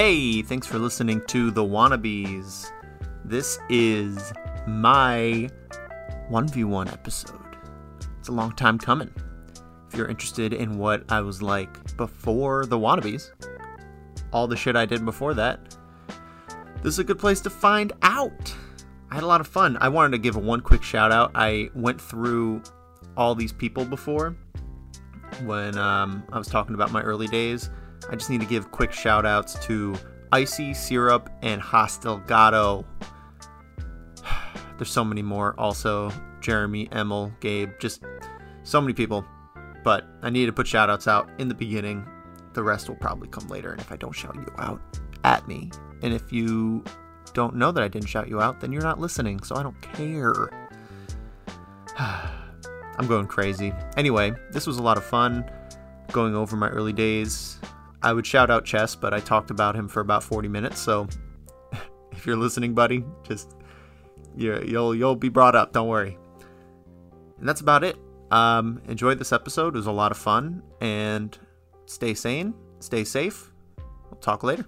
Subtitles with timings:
[0.00, 2.70] Hey, thanks for listening to The Wannabes.
[3.24, 4.32] This is
[4.64, 5.50] my
[6.30, 7.56] 1v1 episode.
[8.20, 9.12] It's a long time coming.
[9.88, 13.32] If you're interested in what I was like before The Wannabes,
[14.32, 15.74] all the shit I did before that,
[16.76, 18.54] this is a good place to find out.
[19.10, 19.76] I had a lot of fun.
[19.80, 21.32] I wanted to give a one quick shout out.
[21.34, 22.62] I went through
[23.16, 24.36] all these people before
[25.42, 27.68] when um, I was talking about my early days.
[28.08, 29.96] I just need to give quick shout outs to
[30.32, 32.84] Icy, Syrup, and Hostelgado.
[34.78, 35.54] There's so many more.
[35.58, 38.02] Also, Jeremy, Emil, Gabe, just
[38.62, 39.24] so many people.
[39.84, 42.06] But I need to put shout outs out in the beginning.
[42.54, 43.72] The rest will probably come later.
[43.72, 44.80] And if I don't shout you out,
[45.24, 45.70] at me.
[46.02, 46.84] And if you
[47.34, 49.80] don't know that I didn't shout you out, then you're not listening, so I don't
[49.80, 50.34] care.
[51.98, 53.72] I'm going crazy.
[53.96, 55.48] Anyway, this was a lot of fun
[56.12, 57.58] going over my early days.
[58.02, 61.08] I would shout out Chess, but I talked about him for about 40 minutes, so
[62.12, 63.54] if you're listening, buddy, just
[64.36, 66.16] you you'll you'll be brought up, don't worry.
[67.38, 67.96] And that's about it.
[68.30, 69.74] Um, enjoyed this episode.
[69.74, 71.36] It was a lot of fun and
[71.86, 73.52] stay sane, stay safe.
[74.10, 74.66] We'll talk later.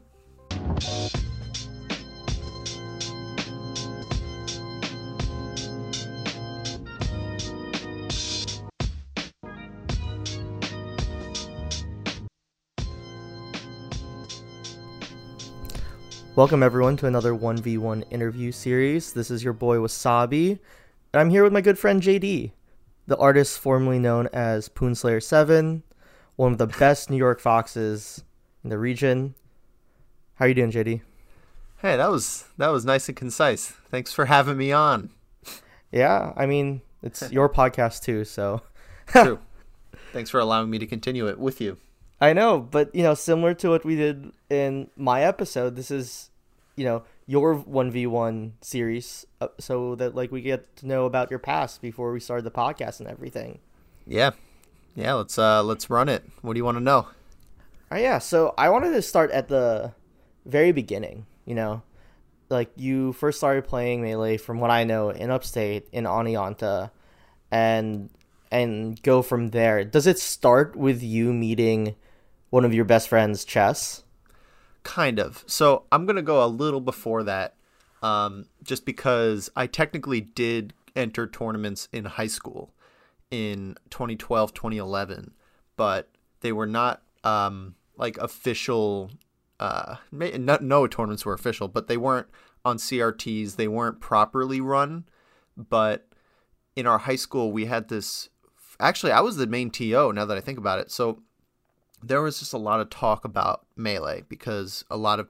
[16.36, 19.12] Welcome everyone to another 1v1 interview series.
[19.12, 20.60] This is your boy Wasabi.
[21.12, 22.52] And I'm here with my good friend JD,
[23.08, 25.82] the artist formerly known as Poonslayer7,
[26.36, 28.22] one of the best New York foxes
[28.62, 29.34] in the region.
[30.36, 31.00] How are you doing, JD?
[31.78, 33.66] Hey, that was that was nice and concise.
[33.90, 35.10] Thanks for having me on.
[35.90, 38.62] Yeah, I mean, it's your podcast too, so
[39.08, 39.40] True.
[40.12, 41.78] Thanks for allowing me to continue it with you.
[42.20, 46.30] I know, but you know, similar to what we did in my episode, this is,
[46.76, 51.06] you know, your one v one series, uh, so that like we get to know
[51.06, 53.60] about your past before we start the podcast and everything.
[54.06, 54.32] Yeah,
[54.94, 55.14] yeah.
[55.14, 56.22] Let's uh let's run it.
[56.42, 57.08] What do you want to know?
[57.90, 59.94] Uh, yeah, so I wanted to start at the
[60.44, 61.24] very beginning.
[61.46, 61.82] You know,
[62.50, 66.90] like you first started playing melee, from what I know, in Upstate in Oneonta,
[67.50, 68.10] and
[68.52, 69.84] and go from there.
[69.84, 71.96] Does it start with you meeting?
[72.50, 74.04] One of your best friends, Chess?
[74.82, 75.44] Kind of.
[75.46, 77.54] So I'm gonna go a little before that,
[78.02, 82.74] um, just because I technically did enter tournaments in high school
[83.30, 85.32] in 2012, 2011,
[85.76, 89.10] but they were not um, like official.
[89.58, 92.28] Uh, no tournaments were official, but they weren't
[92.64, 93.56] on CRTs.
[93.56, 95.04] They weren't properly run.
[95.56, 96.08] But
[96.76, 98.30] in our high school, we had this.
[98.78, 100.12] Actually, I was the main TO.
[100.12, 101.22] Now that I think about it, so
[102.02, 105.28] there was just a lot of talk about melee because a lot of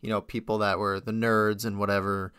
[0.00, 2.32] you know people that were the nerds and whatever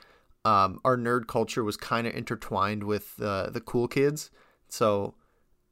[0.45, 4.31] um, our nerd culture was kind of intertwined with uh, the cool kids.
[4.69, 5.15] So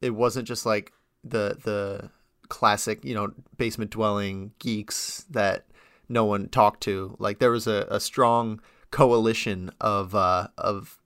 [0.01, 0.91] it wasn't just like
[1.23, 2.11] the the
[2.49, 5.65] classic you know basement dwelling geeks that
[6.09, 7.15] no one talked to.
[7.19, 10.99] Like there was a, a strong coalition of uh, of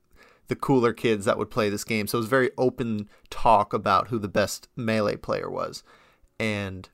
[0.48, 2.08] the cooler kids that would play this game.
[2.08, 5.84] So it was very open talk about who the best melee player was
[6.42, 6.90] and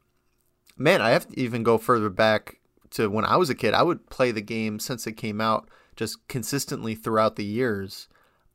[0.75, 2.59] man, I have to even go further back
[2.91, 3.73] to when I was a kid.
[3.73, 8.09] I would play the game since it came out just consistently throughout the years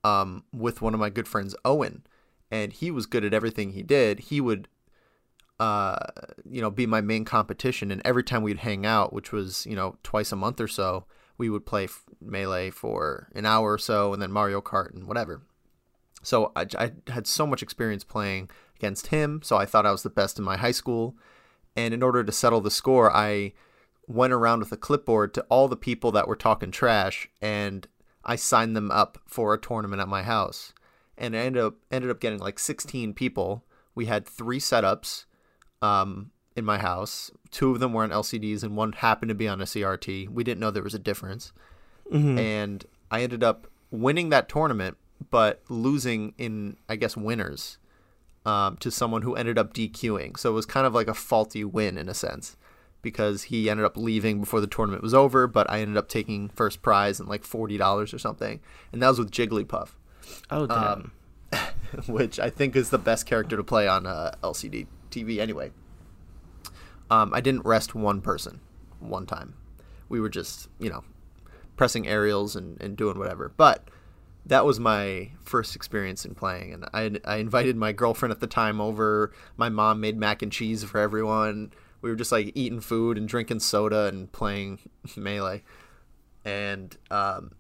[0.05, 2.05] um, with one of my good friends, Owen.
[2.51, 4.21] And he was good at everything he did.
[4.21, 4.69] He would,
[5.59, 5.97] uh,
[6.45, 7.91] you know, be my main competition.
[7.91, 11.07] And every time we'd hang out, which was, you know, twice a month or so,
[11.39, 11.89] we would play
[12.21, 15.41] Melee for an hour or so and then Mario Kart and whatever.
[16.23, 18.51] So I, I had so much experience playing
[18.83, 19.41] against him.
[19.45, 21.15] So I thought I was the best in my high school.
[21.77, 23.53] And in order to settle the score, I
[24.09, 27.87] went around with a clipboard to all the people that were talking trash and
[28.25, 30.73] I signed them up for a tournament at my house.
[31.17, 33.65] And I ended up ended up getting like 16 people.
[33.95, 35.27] We had three setups
[35.81, 37.31] um, in my house.
[37.53, 40.29] Two of them were on LCDs and one happened to be on a CRT.
[40.29, 41.53] We didn't know there was a difference.
[42.13, 42.39] Mm-hmm.
[42.39, 44.97] And I ended up winning that tournament
[45.31, 47.79] but losing in I guess winners
[48.45, 50.39] um, to someone who ended up DQing.
[50.39, 52.57] So it was kind of like a faulty win in a sense
[53.03, 56.49] because he ended up leaving before the tournament was over, but I ended up taking
[56.51, 58.61] first prize and like forty dollars or something,
[58.93, 59.91] and that was with Jigglypuff.
[60.51, 61.13] Oh damn!
[61.53, 61.63] Um,
[62.07, 65.73] which I think is the best character to play on uh, LCD TV anyway.
[67.11, 68.61] Um, I didn't rest one person
[69.01, 69.55] one time.
[70.09, 71.05] We were just you know
[71.77, 73.89] pressing aerials and, and doing whatever, but
[74.47, 78.47] that was my first experience in playing and I, I invited my girlfriend at the
[78.47, 81.73] time over my mom made mac and cheese for everyone
[82.03, 84.81] we were just like eating food and drinking soda and playing
[85.17, 85.63] melee.
[86.45, 87.53] And um,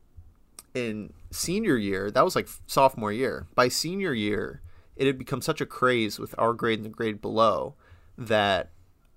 [0.75, 3.47] in senior year, that was like sophomore year.
[3.55, 4.61] By senior year,
[4.97, 7.75] it had become such a craze with our grade and the grade below
[8.19, 8.71] that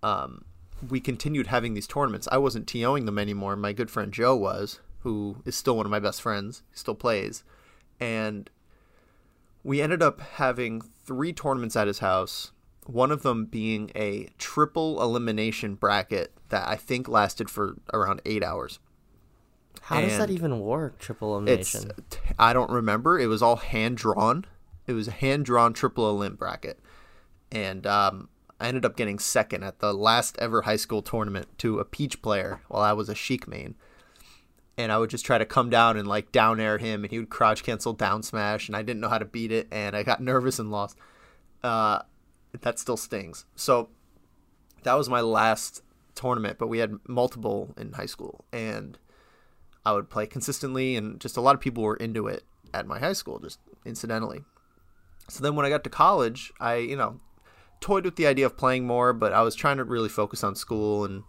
[0.04, 0.46] um,
[0.88, 2.28] we continued having these tournaments.
[2.32, 3.56] I wasn't TOing them anymore.
[3.56, 6.62] My good friend Joe was, who is still one of my best friends.
[6.72, 7.44] He still plays.
[8.00, 8.50] And
[9.64, 12.52] we ended up having three tournaments at his house,
[12.86, 18.44] one of them being a triple elimination bracket that I think lasted for around eight
[18.44, 18.80] hours.
[19.82, 20.98] How does that even work?
[21.00, 21.92] Triple It's elimination.
[22.40, 23.20] I don't remember.
[23.20, 24.46] It was all hand drawn.
[24.88, 26.80] It was a hand drawn triple elim bracket,
[27.52, 31.80] and um, I ended up getting second at the last ever high school tournament to
[31.80, 33.76] a peach player while I was a Sheik main.
[34.78, 37.20] And I would just try to come down and like down air him, and he
[37.20, 40.04] would crouch cancel down smash, and I didn't know how to beat it, and I
[40.04, 40.98] got nervous and lost.
[41.64, 42.00] Uh,
[42.62, 43.46] that still stings.
[43.56, 43.90] So
[44.84, 45.82] that was my last
[46.14, 48.98] tournament, but we had multiple in high school, and
[49.86, 52.44] I would play consistently, and just a lot of people were into it
[52.74, 54.44] at my high school, just incidentally.
[55.30, 57.20] So then when I got to college, I, you know,
[57.80, 60.56] toyed with the idea of playing more, but I was trying to really focus on
[60.56, 61.24] school and,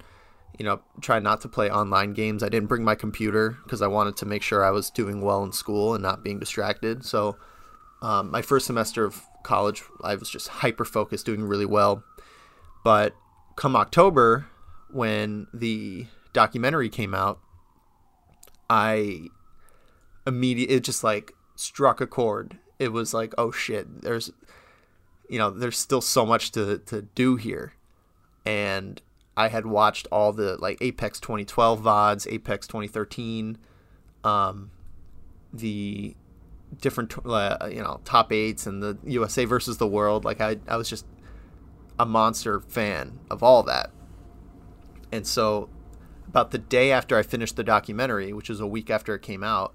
[0.59, 2.43] you know, try not to play online games.
[2.43, 5.45] I didn't bring my computer because I wanted to make sure I was doing well
[5.45, 7.05] in school and not being distracted.
[7.05, 7.37] So
[8.03, 12.03] um, my first semester of college, I was just hyper focused, doing really well.
[12.85, 13.15] But
[13.57, 14.47] come October,
[14.91, 17.41] when the documentary came out,
[18.69, 19.29] I
[20.27, 22.59] immediately it just like struck a chord.
[22.79, 24.31] It was like, oh shit, there's
[25.29, 27.75] you know, there's still so much to to do here.
[28.45, 29.03] And
[29.37, 33.59] I had watched all the like Apex 2012 VODs, Apex 2013,
[34.25, 34.71] um,
[35.53, 36.17] the
[36.81, 40.25] different uh, you know top eights and the USA versus the world.
[40.25, 41.07] Like I I was just
[41.99, 43.91] a monster fan of all that.
[45.13, 45.69] And so
[46.27, 49.45] about the day after I finished the documentary, which was a week after it came
[49.45, 49.75] out,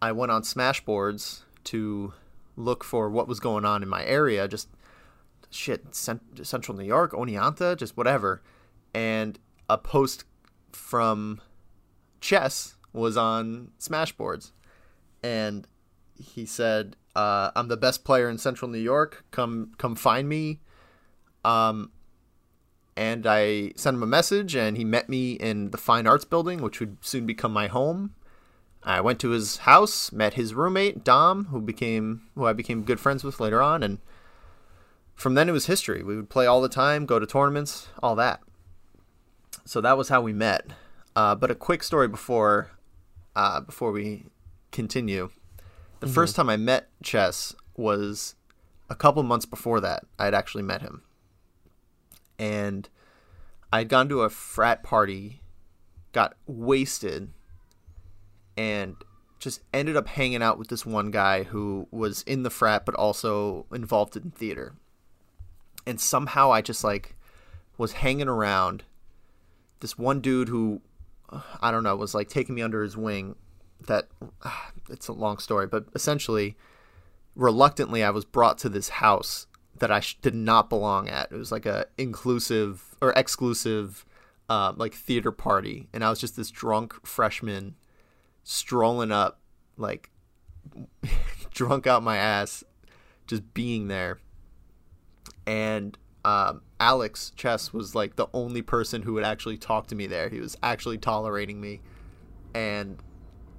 [0.00, 2.12] I went on Smashboards to
[2.56, 4.68] look for what was going on in my area, just
[5.48, 8.42] shit, cent- Central New York, Oneonta, just whatever.
[8.94, 10.24] And a post
[10.72, 11.40] from
[12.20, 14.52] Chess was on Smashboards.
[15.22, 15.66] And
[16.14, 19.24] he said, uh, I'm the best player in Central New York.
[19.30, 20.60] Come come find me.
[21.44, 21.90] Um,
[22.96, 26.60] and I sent him a message, and he met me in the Fine Arts Building,
[26.62, 28.14] which would soon become my home.
[28.82, 33.00] I went to his house, met his roommate Dom, who became who I became good
[33.00, 33.98] friends with later on, and
[35.14, 36.02] from then it was history.
[36.02, 38.40] We would play all the time, go to tournaments, all that.
[39.64, 40.66] So that was how we met.
[41.14, 42.70] Uh, but a quick story before
[43.36, 44.24] uh, before we
[44.70, 45.30] continue.
[46.00, 48.34] The first time I met Chess was
[48.90, 50.04] a couple months before that.
[50.18, 51.02] I had actually met him
[52.42, 52.88] and
[53.72, 55.42] I'd gone to a frat party,
[56.12, 57.30] got wasted,
[58.56, 58.96] and
[59.38, 62.96] just ended up hanging out with this one guy who was in the frat but
[62.96, 64.74] also involved in theater.
[65.86, 67.16] And somehow I just like
[67.78, 68.82] was hanging around
[69.82, 70.80] this one dude who
[71.60, 73.36] I don't know was like taking me under his wing
[73.86, 74.08] that
[74.88, 76.56] it's a long story but essentially
[77.34, 79.46] reluctantly I was brought to this house
[79.78, 81.32] that I sh- did not belong at.
[81.32, 84.04] It was like a inclusive or exclusive,
[84.48, 87.76] uh, like theater party, and I was just this drunk freshman
[88.44, 89.40] strolling up,
[89.76, 90.10] like
[91.50, 92.62] drunk out my ass,
[93.26, 94.20] just being there.
[95.46, 100.08] And um, Alex Chess was like the only person who would actually talk to me
[100.08, 100.28] there.
[100.28, 101.80] He was actually tolerating me,
[102.54, 102.98] and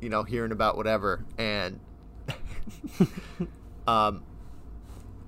[0.01, 1.79] you know, hearing about whatever, and
[3.87, 4.23] um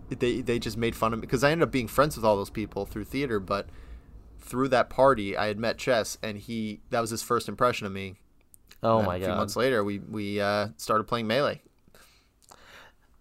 [0.09, 2.35] they they just made fun of me because I ended up being friends with all
[2.35, 3.69] those people through theater, but
[4.39, 7.93] through that party I had met Chess and he that was his first impression of
[7.93, 8.15] me.
[8.83, 11.61] Oh my a few months later we we uh, started playing melee.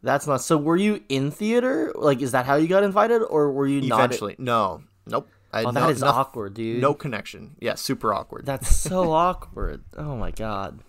[0.04, 0.40] That's not.
[0.42, 1.92] So were you in theater?
[1.96, 4.04] Like, is that how you got invited, or were you not?
[4.04, 5.28] Eventually, no, nope.
[5.52, 6.80] I Oh, that no, is noth- awkward, dude.
[6.80, 7.56] No connection.
[7.60, 8.44] Yeah, super awkward.
[8.46, 9.82] That's so awkward.
[9.96, 10.80] Oh my god.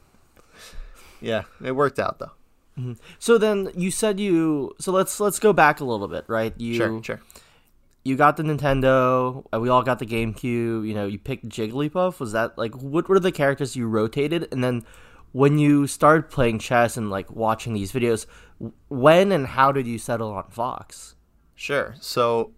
[1.21, 2.31] yeah, it worked out though.
[2.79, 2.93] Mm-hmm.
[3.19, 4.75] So then you said you.
[4.79, 6.53] So let's let's go back a little bit, right?
[6.57, 7.21] You Sure, sure.
[8.03, 9.43] you got the Nintendo.
[9.57, 10.85] We all got the GameCube.
[10.87, 12.19] You know, you picked Jigglypuff.
[12.19, 14.47] Was that like what were the characters you rotated?
[14.51, 14.83] And then
[15.35, 18.25] when you started playing chess and like watching these videos,
[18.87, 21.15] when and how did you settle on Fox?
[21.55, 21.93] Sure.
[21.99, 22.53] So,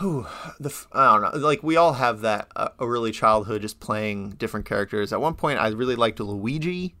[0.00, 0.26] whew,
[0.58, 1.38] the I don't know.
[1.38, 5.12] Like we all have that uh, early childhood, just playing different characters.
[5.12, 6.96] At one point, I really liked Luigi,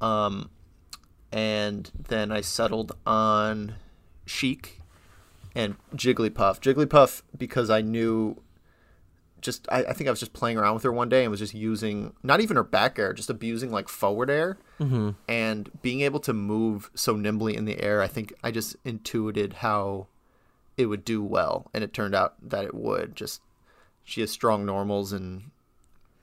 [0.00, 0.48] um,
[1.30, 3.74] and then I settled on
[4.24, 4.80] Sheik
[5.54, 6.58] and Jigglypuff.
[6.60, 8.40] Jigglypuff because I knew
[9.40, 11.40] just I, I think I was just playing around with her one day and was
[11.40, 15.10] just using not even her back air, just abusing like forward air Mm-hmm.
[15.28, 18.00] and being able to move so nimbly in the air.
[18.00, 20.06] I think I just intuited how
[20.78, 23.14] it would do well, and it turned out that it would.
[23.14, 23.42] Just
[24.04, 25.50] she has strong normals, and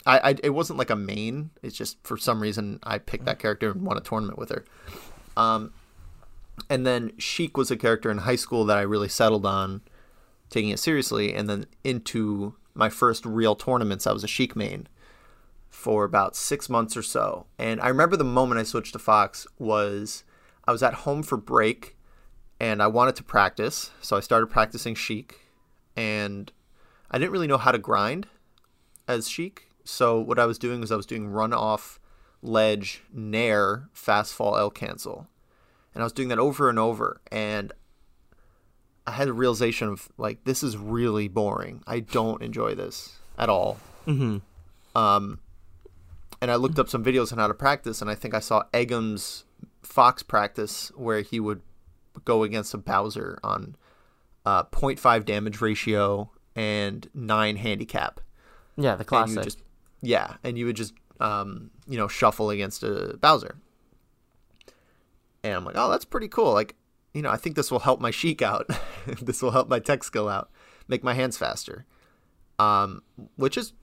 [0.08, 1.52] I, I it wasn't like a main.
[1.62, 4.66] It's just for some reason I picked that character and won a tournament with her.
[5.36, 5.72] Um,
[6.68, 9.82] and then Sheik was a character in high school that I really settled on
[10.50, 14.88] taking it seriously, and then into my first real tournaments, I was a Sheik main
[15.70, 17.48] for about six months or so.
[17.58, 20.24] And I remember the moment I switched to Fox was
[20.66, 21.98] I was at home for break
[22.60, 23.92] and I wanted to practice.
[24.02, 25.42] So I started practicing Sheik
[25.96, 26.52] and
[27.12, 28.28] I didn't really know how to grind
[29.08, 29.70] as Sheik.
[29.84, 32.00] So what I was doing was I was doing run off,
[32.42, 35.28] ledge, nair, fast fall, L cancel.
[35.94, 37.22] And I was doing that over and over.
[37.32, 37.74] And
[39.08, 41.82] I had a realization of like, this is really boring.
[41.88, 43.80] I don't enjoy this at all.
[44.06, 44.38] Mm-hmm.
[44.98, 45.40] Um,
[46.42, 48.64] and I looked up some videos on how to practice, and I think I saw
[48.74, 49.46] Eggm's
[49.82, 51.62] Fox practice where he would
[52.26, 53.76] go against a Bowser on
[54.46, 58.20] uh, 0.5 damage ratio and 9 handicap.
[58.76, 59.44] Yeah, the And classic.
[59.44, 59.64] just,
[60.02, 63.56] yeah, and you would just, um, you know, shuffle against a Bowser.
[65.44, 66.54] And I'm like, oh, that's pretty cool.
[66.54, 66.76] Like,
[67.14, 68.70] you know, I think this will help my Sheik out.
[69.22, 70.50] this will help my tech skill out,
[70.88, 71.86] make my hands faster.
[72.60, 73.04] Um,
[73.36, 73.74] which is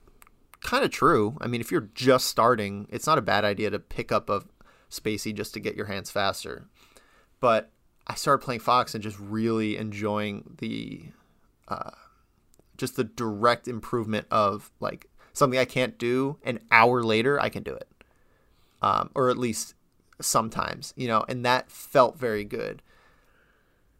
[0.61, 1.37] kind of true.
[1.40, 4.43] I mean, if you're just starting, it's not a bad idea to pick up a
[4.90, 6.66] spacey just to get your hands faster.
[7.40, 7.71] But
[8.07, 11.02] I started playing Fox and just really enjoying the,
[11.69, 11.90] uh,
[12.76, 17.62] just the direct improvement of like something I can't do an hour later, I can
[17.62, 17.88] do it,
[18.83, 19.75] um, or at least
[20.21, 22.83] sometimes, you know, and that felt very good.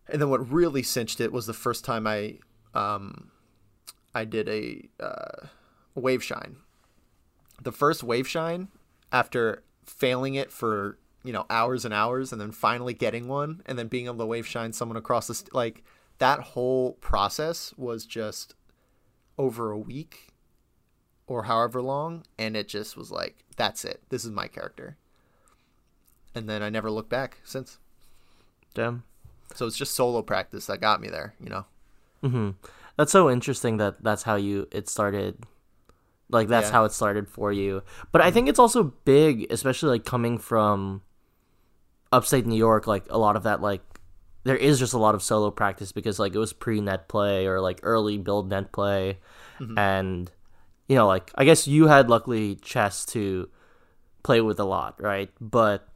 [0.09, 2.39] And then what really cinched it was the first time I,
[2.75, 3.31] um,
[4.15, 5.47] I did a uh,
[5.95, 6.57] wave shine.
[7.63, 8.69] The first wave shine,
[9.13, 13.79] after failing it for you know hours and hours, and then finally getting one, and
[13.79, 15.85] then being able to wave shine someone across the st- like
[16.19, 18.55] that whole process was just
[19.39, 20.29] over a week
[21.27, 24.03] or however long, and it just was like that's it.
[24.11, 24.97] This is my character.
[26.35, 27.79] And then I never looked back since.
[28.75, 29.05] Damn.
[29.55, 31.65] So it's just solo practice that got me there, you know.
[32.23, 32.51] Mm-hmm.
[32.97, 35.45] That's so interesting that that's how you it started.
[36.31, 36.73] Like that's Yeah.
[36.73, 37.83] how it started for you.
[38.13, 41.03] But I think it's also big, especially like coming from
[42.13, 42.87] upstate New York.
[42.87, 43.83] Like a lot of that, like
[44.45, 47.47] there is just a lot of solo practice because like it was pre net play
[47.47, 49.19] or like early build net play,
[49.77, 50.31] and
[50.89, 53.49] you know like I guess you had luckily chess to
[54.23, 55.31] play with a lot, right?
[55.41, 55.89] But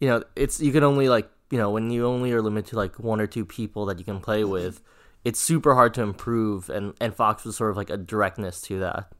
[0.00, 2.76] you know it's you can only like you know when you only are limited to
[2.76, 4.80] like one or two people that you can play with
[5.24, 8.78] it's super hard to improve and and fox was sort of like a directness to
[8.78, 9.10] that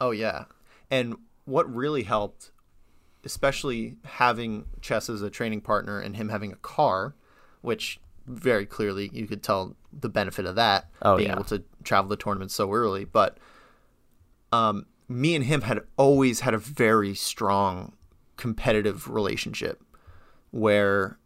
[0.00, 0.46] Oh yeah.
[0.90, 2.50] And what really helped,
[3.22, 7.14] especially having Chess as a training partner and him having a car,
[7.60, 11.34] which very clearly you could tell the benefit of that, Oh, being yeah.
[11.36, 13.04] able to travel the tournament so early.
[13.04, 13.38] But
[14.52, 17.92] um, me and him had always had a very strong
[18.36, 19.80] competitive relationship
[20.50, 21.18] where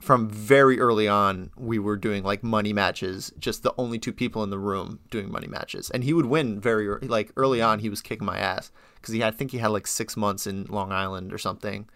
[0.00, 4.42] from very early on we were doing like money matches just the only two people
[4.42, 5.90] in the room doing money matches.
[5.90, 9.14] And he would win very ear- like early on he was kicking my ass because
[9.14, 11.88] he had, i think he had like six months in long island or something.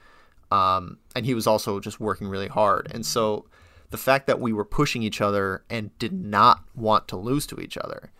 [0.50, 2.90] Um, and he was also just working really hard.
[2.90, 3.46] And so
[3.90, 7.60] the fact that we were pushing each other and did not want to lose to
[7.60, 8.10] each other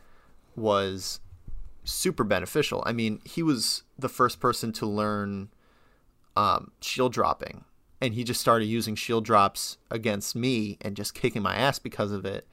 [0.54, 1.20] was
[1.84, 2.82] super beneficial.
[2.84, 5.48] I mean he was the first person to learn
[6.36, 7.64] um, shield dropping,
[8.00, 12.12] and he just started using shield drops against me and just kicking my ass because
[12.12, 12.46] of it.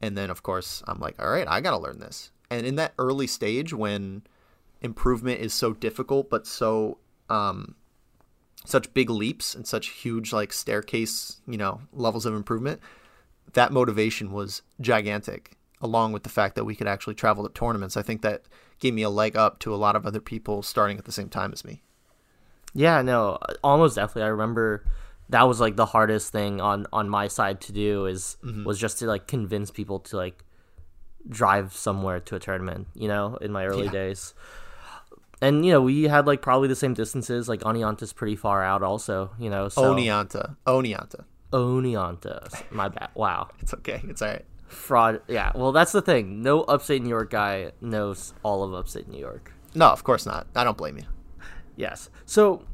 [0.00, 2.30] And then, of course, I'm like, all right, I gotta learn this.
[2.50, 4.22] And in that early stage when
[4.80, 7.74] improvement is so difficult, but so um,
[8.64, 12.80] such big leaps and such huge like staircase, you know, levels of improvement,
[13.54, 15.52] that motivation was gigantic.
[15.80, 18.42] Along with the fact that we could actually travel to tournaments, I think that
[18.80, 21.28] gave me a leg up to a lot of other people starting at the same
[21.28, 21.82] time as me.
[22.74, 24.84] Yeah no almost definitely i remember
[25.28, 28.64] that was like the hardest thing on on my side to do is mm-hmm.
[28.64, 30.44] was just to like convince people to like
[31.28, 33.92] drive somewhere to a tournament you know in my early Yeah.
[33.92, 34.34] days
[35.42, 38.82] and you know we had like probably the same distances like onianta's pretty far out
[38.82, 40.56] also you know so Oneonta.
[40.66, 41.24] Oneonta.
[41.52, 42.70] Oneonta.
[42.70, 43.10] My bad.
[43.14, 43.48] Wow.
[43.60, 44.02] It's okay.
[44.08, 44.44] It's all right.
[44.68, 45.22] Fraud.
[45.28, 45.52] Yeah.
[45.54, 46.42] Well, that's the thing.
[46.42, 49.52] No upstate New York guy knows all of upstate New York.
[49.74, 50.46] No, of course not.
[50.54, 51.04] I don't blame you.
[51.78, 52.10] Yes.
[52.26, 52.64] So,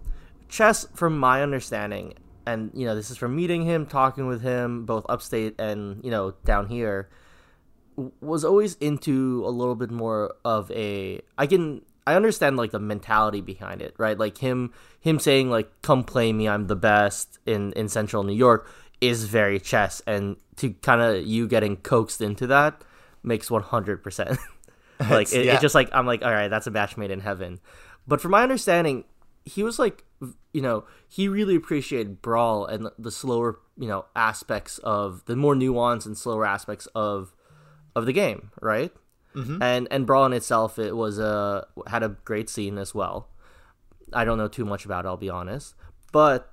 [0.48, 2.14] chess, from my understanding,
[2.46, 6.10] and you know, this is from meeting him, talking with him, both upstate and you
[6.10, 7.08] know down here.
[8.20, 12.80] was always into a little bit more of a I can I understand like the
[12.80, 14.18] mentality behind it, right?
[14.18, 18.34] Like him him saying like come play me, I'm the best in in central New
[18.34, 18.68] York
[19.00, 22.82] is very chess and to kind of you getting coaxed into that
[23.22, 24.38] makes 100%.
[25.10, 25.52] like it, yeah.
[25.52, 27.60] it's just like I'm like all right, that's a match made in heaven.
[28.06, 29.04] But from my understanding,
[29.44, 30.04] he was like
[30.52, 35.54] you know, he really appreciated brawl and the slower, you know, aspects of the more
[35.54, 37.34] nuanced and slower aspects of
[37.96, 38.92] of the game, right?
[39.34, 39.62] Mm-hmm.
[39.62, 43.28] And and brawl in itself, it was a had a great scene as well.
[44.12, 45.74] I don't know too much about it, I'll be honest,
[46.12, 46.52] but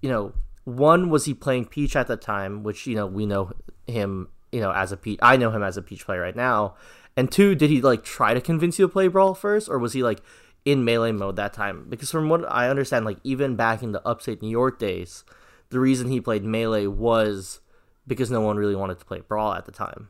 [0.00, 0.32] you know,
[0.64, 3.52] one was he playing Peach at the time, which you know we know
[3.86, 5.18] him, you know, as a Peach.
[5.20, 6.74] I know him as a Peach player right now.
[7.16, 9.92] And two, did he like try to convince you to play Brawl first, or was
[9.92, 10.22] he like
[10.64, 11.86] in melee mode that time?
[11.88, 15.24] Because from what I understand, like even back in the upstate New York days,
[15.70, 17.60] the reason he played melee was
[18.06, 20.08] because no one really wanted to play Brawl at the time.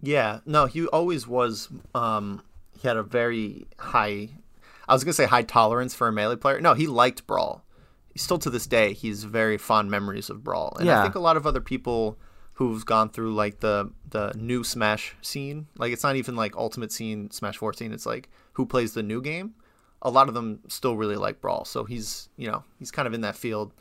[0.00, 1.68] Yeah, no, he always was.
[1.94, 2.42] Um,
[2.80, 4.30] he had a very high.
[4.88, 6.60] I was gonna say high tolerance for a melee player.
[6.60, 7.64] No, he liked Brawl.
[8.16, 11.00] Still to this day, he's very fond memories of Brawl, and yeah.
[11.00, 12.18] I think a lot of other people
[12.54, 16.92] who've gone through like the the new Smash scene, like it's not even like Ultimate
[16.92, 17.92] scene, Smash Four scene.
[17.92, 19.54] It's like who plays the new game.
[20.02, 23.14] A lot of them still really like Brawl, so he's you know he's kind of
[23.14, 23.72] in that field.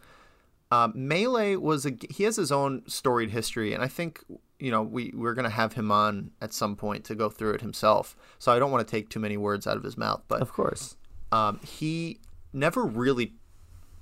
[0.72, 4.24] Um, Melee was a he has his own storied history, and I think
[4.62, 7.62] you know, we we're gonna have him on at some point to go through it
[7.62, 8.16] himself.
[8.38, 10.54] So I don't want to take too many words out of his mouth, but of
[10.54, 10.96] course,
[11.32, 12.20] um, he
[12.54, 13.34] never really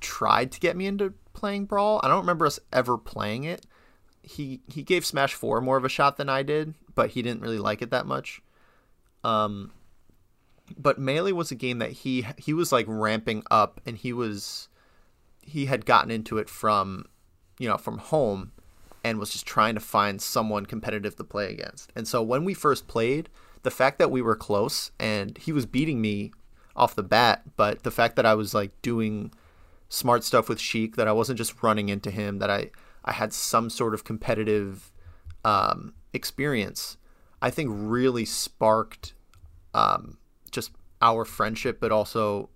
[0.02, 2.02] tried to get me into playing Brawl.
[2.04, 3.66] I don't remember us ever playing it.
[4.22, 7.42] He he gave Smash Four more of a shot than I did, but he didn't
[7.42, 8.42] really like it that much.
[9.24, 9.72] Um,
[10.78, 14.68] but Melee was a game that he he was like ramping up, and he was
[15.42, 17.06] he had gotten into it from
[17.58, 18.52] you know from home
[19.04, 21.92] and was just trying to find someone competitive to play against.
[21.96, 23.30] And so when we first played,
[23.64, 26.32] the fact that we were close and he was beating me
[26.76, 29.32] off the bat, but the fact that I was like doing
[29.88, 32.72] smart stuff with Sheik, that I wasn't just running into him, that I
[33.04, 34.92] I had some sort of competitive
[35.44, 36.98] um, experience,
[37.42, 39.14] I think really sparked
[39.74, 40.19] um,
[40.50, 42.50] just our friendship, but also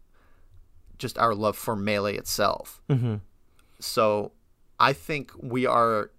[0.98, 2.82] just our love for melee itself.
[2.90, 3.16] Mm-hmm.
[3.80, 4.32] So
[4.80, 6.12] I think we are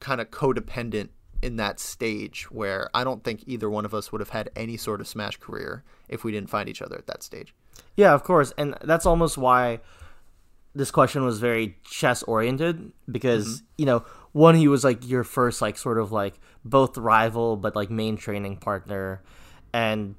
[0.00, 1.08] kind of codependent
[1.42, 4.76] in that stage where I don't think either one of us would have had any
[4.76, 7.54] sort of Smash career if we didn't find each other at that stage.
[7.96, 8.52] Yeah, of course.
[8.56, 9.80] And that's almost why
[10.74, 13.66] this question was very chess oriented because, mm-hmm.
[13.78, 16.34] you know, one, he was like your first, like, sort of like
[16.64, 19.22] both rival but like main training partner.
[19.74, 20.14] And,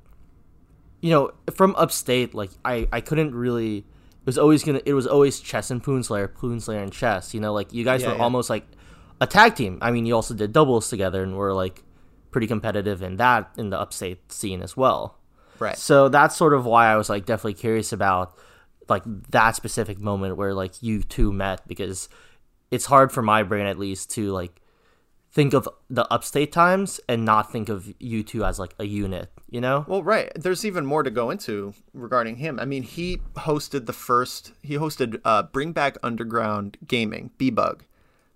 [1.03, 3.79] you know, from upstate, like, I, I couldn't really.
[3.79, 4.79] It was always gonna.
[4.85, 7.33] It was always chess and Poonslayer, Poonslayer and chess.
[7.33, 8.23] You know, like you guys yeah, were yeah.
[8.23, 8.65] almost like
[9.19, 9.79] a tag team.
[9.81, 11.83] I mean, you also did doubles together and were like
[12.31, 15.17] pretty competitive in that in the upstate scene as well.
[15.59, 15.77] Right.
[15.77, 18.37] So that's sort of why I was like definitely curious about
[18.87, 22.07] like that specific moment where like you two met because
[22.71, 24.61] it's hard for my brain at least to like
[25.33, 29.31] think of the upstate times and not think of you two as like a unit,
[29.49, 29.83] you know?
[29.87, 30.31] Well, right.
[30.35, 32.59] There's even more to go into regarding him.
[32.59, 37.83] I mean, he hosted the first, he hosted uh, Bring Back Underground Gaming, B-Bug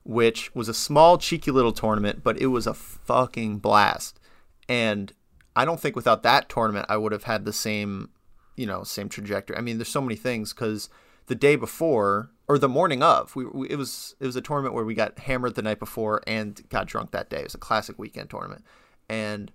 [0.07, 4.21] which was a small, cheeky little tournament, but it was a fucking blast.
[4.69, 5.11] And
[5.53, 8.09] I don't think without that tournament I would have had the same,
[8.55, 9.57] you know, same trajectory.
[9.57, 10.89] I mean, there's so many things because
[11.27, 14.73] the day before or the morning of, we, we, it was it was a tournament
[14.73, 17.39] where we got hammered the night before and got drunk that day.
[17.39, 18.65] It was a classic weekend tournament,
[19.07, 19.51] and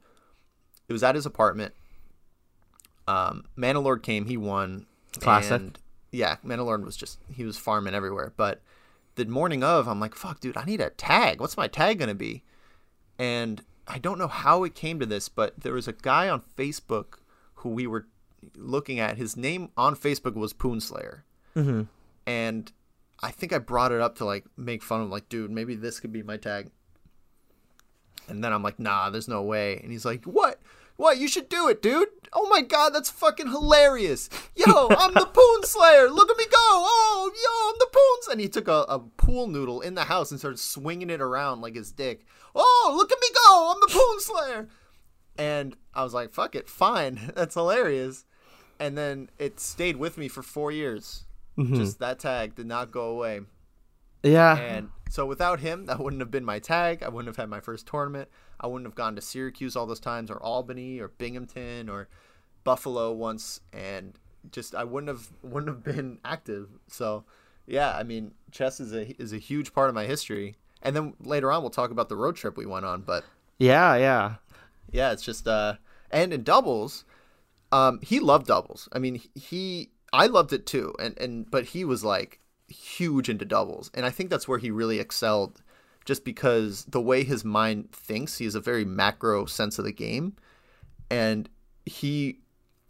[0.89, 1.75] it was at his apartment.
[3.09, 4.87] Um, Manalord came, he won.
[5.19, 5.53] Classic.
[5.53, 5.79] And
[6.11, 8.63] yeah, Manalord was just he was farming everywhere, but
[9.15, 11.41] the morning of, I'm like, fuck, dude, I need a tag.
[11.41, 12.43] What's my tag going to be?
[13.19, 16.43] And I don't know how it came to this, but there was a guy on
[16.57, 17.19] Facebook
[17.57, 18.07] who we were
[18.57, 19.19] looking at.
[19.19, 21.23] His name on Facebook was Poonslayer.
[21.57, 21.83] Mm-hmm.
[22.27, 22.73] And
[23.23, 26.01] I think I brought it up to like make fun of like, dude, maybe this
[26.01, 26.71] could be my tag.
[28.29, 29.79] And then I'm like, nah, there's no way.
[29.83, 30.61] And he's like, what?
[30.97, 31.19] What?
[31.19, 32.09] You should do it, dude.
[32.33, 34.31] Oh my god, that's fucking hilarious.
[34.55, 36.09] Yo, I'm the Poon Slayer.
[36.09, 36.51] Look at me go.
[36.53, 38.33] Oh, yo, I'm the Poons.
[38.33, 41.61] And he took a, a pool noodle in the house and started swinging it around
[41.61, 42.25] like his dick.
[42.55, 43.73] Oh, look at me go.
[43.73, 44.69] I'm the Poon Slayer.
[45.37, 47.33] And I was like, fuck it, fine.
[47.35, 48.25] That's hilarious.
[48.79, 51.25] And then it stayed with me for four years.
[51.59, 51.77] Mm-hmm.
[51.77, 53.41] Just that tag did not go away.
[54.23, 54.57] Yeah.
[54.57, 57.03] And so without him, that wouldn't have been my tag.
[57.03, 58.29] I wouldn't have had my first tournament.
[58.61, 62.09] I wouldn't have gone to Syracuse all those times, or Albany, or Binghamton, or
[62.65, 64.15] Buffalo once, and
[64.51, 66.69] just I wouldn't have wouldn't have been active.
[66.89, 67.25] So,
[67.67, 70.57] yeah, I mean, chess is a is a huge part of my history.
[70.83, 73.03] And then later on, we'll talk about the road trip we went on.
[73.03, 73.25] But
[73.59, 74.35] yeah, yeah.
[74.91, 75.75] Yeah, it's just uh
[76.11, 77.05] and in doubles,
[77.71, 78.89] um he loved doubles.
[78.93, 80.95] I mean, he I loved it too.
[80.99, 83.91] And and but he was like huge into doubles.
[83.95, 85.63] And I think that's where he really excelled
[86.05, 89.93] just because the way his mind thinks, he has a very macro sense of the
[89.93, 90.35] game
[91.11, 91.49] and
[91.87, 92.41] he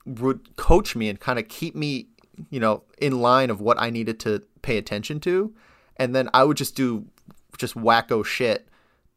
[0.06, 2.08] would coach me and kind of keep me,
[2.50, 5.54] you know, in line of what I needed to pay attention to.
[5.96, 7.06] And then I would just do
[7.58, 8.68] just wacko shit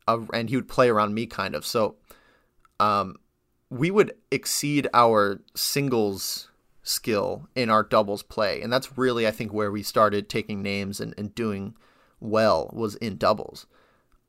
[0.07, 1.65] uh, and he would play around me kind of.
[1.65, 1.95] So
[2.79, 3.15] um,
[3.69, 6.49] we would exceed our singles
[6.85, 8.61] skill in our doubles play.
[8.61, 11.75] And that's really, I think, where we started taking names and, and doing
[12.21, 13.65] well was in doubles.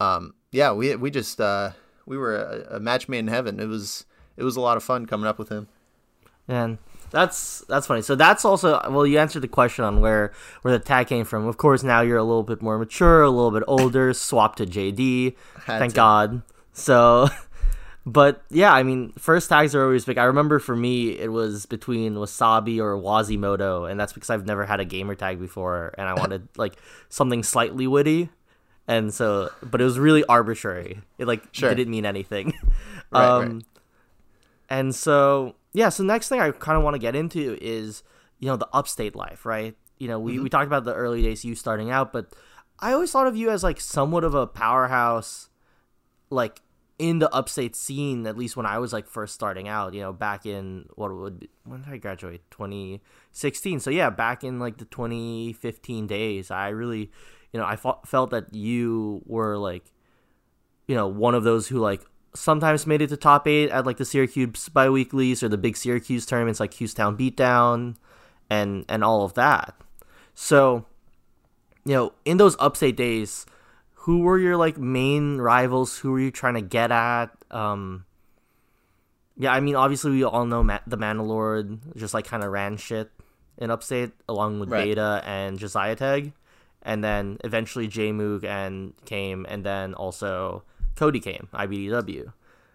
[0.00, 1.70] Um, yeah, we, we just, uh,
[2.06, 3.60] we were a, a match made in heaven.
[3.60, 5.68] It was, it was a lot of fun coming up with him.
[6.48, 6.78] And
[7.10, 8.02] that's that's funny.
[8.02, 11.46] So that's also well, you answered the question on where where the tag came from.
[11.46, 14.66] Of course, now you're a little bit more mature, a little bit older, swapped to
[14.66, 15.34] JD.
[15.64, 15.96] Had thank to.
[15.96, 16.42] God.
[16.72, 17.28] So,
[18.06, 20.16] but yeah, I mean, first tags are always big.
[20.16, 24.64] I remember for me, it was between Wasabi or Wazimoto, and that's because I've never
[24.64, 26.74] had a gamer tag before, and I wanted like
[27.08, 28.28] something slightly witty.
[28.88, 31.00] And so, but it was really arbitrary.
[31.18, 31.74] It like Sure.
[31.74, 32.54] didn't mean anything.
[33.12, 33.64] Right, um, right.
[34.68, 38.02] and so, yeah, so next thing I kind of want to get into is,
[38.40, 39.76] you know, the upstate life, right?
[39.98, 40.42] You know, we, Mm-hmm.
[40.42, 42.32] we talked about the early days, you starting out, but
[42.80, 45.50] I always thought of you as like somewhat of a powerhouse,
[46.30, 46.60] like
[46.98, 50.12] in the upstate scene, at least when I was like first starting out, you know,
[50.12, 52.42] back in what would be, when did I graduate?
[52.50, 53.80] 2016.
[53.80, 57.10] So yeah, back in like the 2015 days, I really,
[57.52, 59.92] you know, I felt that you were like,
[60.88, 62.00] you know, one of those who like
[62.34, 66.24] sometimes made it to top eight at like the Syracuse biweeklies or the big Syracuse
[66.24, 67.96] tournaments like Houston Beatdown
[68.48, 69.74] and and all of that.
[70.34, 70.86] So,
[71.84, 73.46] you know, in those upstate days,
[74.06, 75.98] who were your like main rivals?
[75.98, 77.34] Who were you trying to get at?
[77.50, 78.04] Um
[79.36, 82.76] Yeah, I mean, obviously we all know Ma- the Mandalord just like kind of ran
[82.78, 83.10] shit
[83.58, 84.84] in upstate along with Right.
[84.94, 86.32] Beta and Josiah Tag.
[86.82, 90.62] And then eventually Jmook and came and then also
[90.94, 92.32] Cody came, IBDW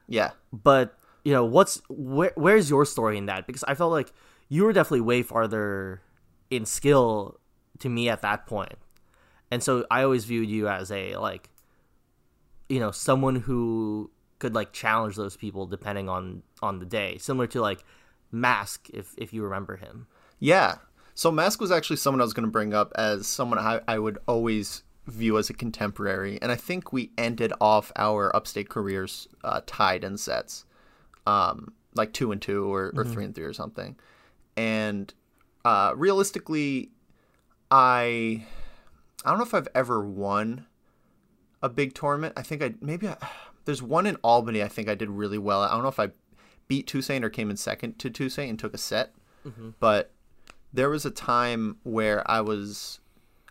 [0.08, 0.32] Yeah.
[0.52, 4.12] but you know what's where, where's your story in that because i felt like
[4.50, 6.02] you were definitely way farther
[6.50, 7.38] in skill
[7.78, 8.74] to me at that point
[9.52, 11.50] and so i always viewed you as a like
[12.70, 14.10] you know someone who
[14.40, 17.84] could like challenge those people depending on on the day similar to like
[18.32, 20.08] mask if if you remember him
[20.42, 20.78] Yeah.
[21.14, 24.00] So Mask was actually someone I was going to bring up as someone I, I
[24.00, 29.28] would always view as a contemporary, and I think we ended off our upstate careers
[29.44, 30.66] uh, tied in sets,
[31.28, 33.96] um, like two and two or, or three and three or something.
[34.58, 35.14] And
[35.64, 36.90] uh, realistically,
[37.70, 38.46] I
[39.24, 40.66] I don't know if I've ever won
[41.62, 42.34] a big tournament.
[42.36, 43.18] I think I maybe I,
[43.66, 44.64] there's one in Albany.
[44.64, 45.62] I think I did really well.
[45.62, 46.10] I don't know if I
[46.68, 49.14] beat Toussaint or came in second to Toussaint and took a set,
[49.80, 50.12] but
[50.74, 53.00] there was a time where I was,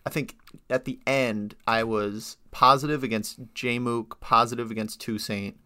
[0.07, 0.37] I think
[0.71, 5.59] at the end I was positive against Jmook, positive against Toussaint.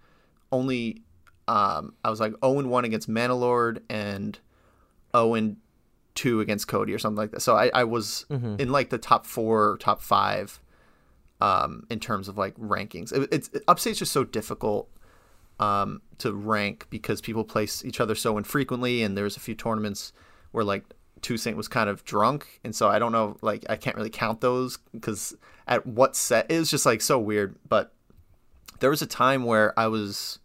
[0.50, 1.02] Only
[1.46, 4.38] um, I was like 0 and 1 against Manalord and
[5.14, 5.56] 0 and
[6.14, 7.40] 2 against Cody or something like that.
[7.40, 8.26] So I, I was
[8.58, 10.60] in like the top four, top five
[11.40, 13.12] um, in terms of like rankings.
[13.12, 14.88] It, it's upstate's just so difficult
[15.60, 20.12] um, to rank because people place each other so infrequently, and there's a few tournaments
[20.52, 20.84] where like
[21.22, 24.40] Toussaint was kind of drunk, and so I don't know, like I can't really count
[24.40, 27.56] those because at what set it was just like so weird.
[27.68, 27.92] But
[28.80, 30.38] there was a time where I was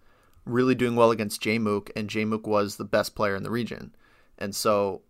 [0.46, 3.96] really doing well against Jmook, and Jmook was the best player in the region,
[4.38, 5.02] and so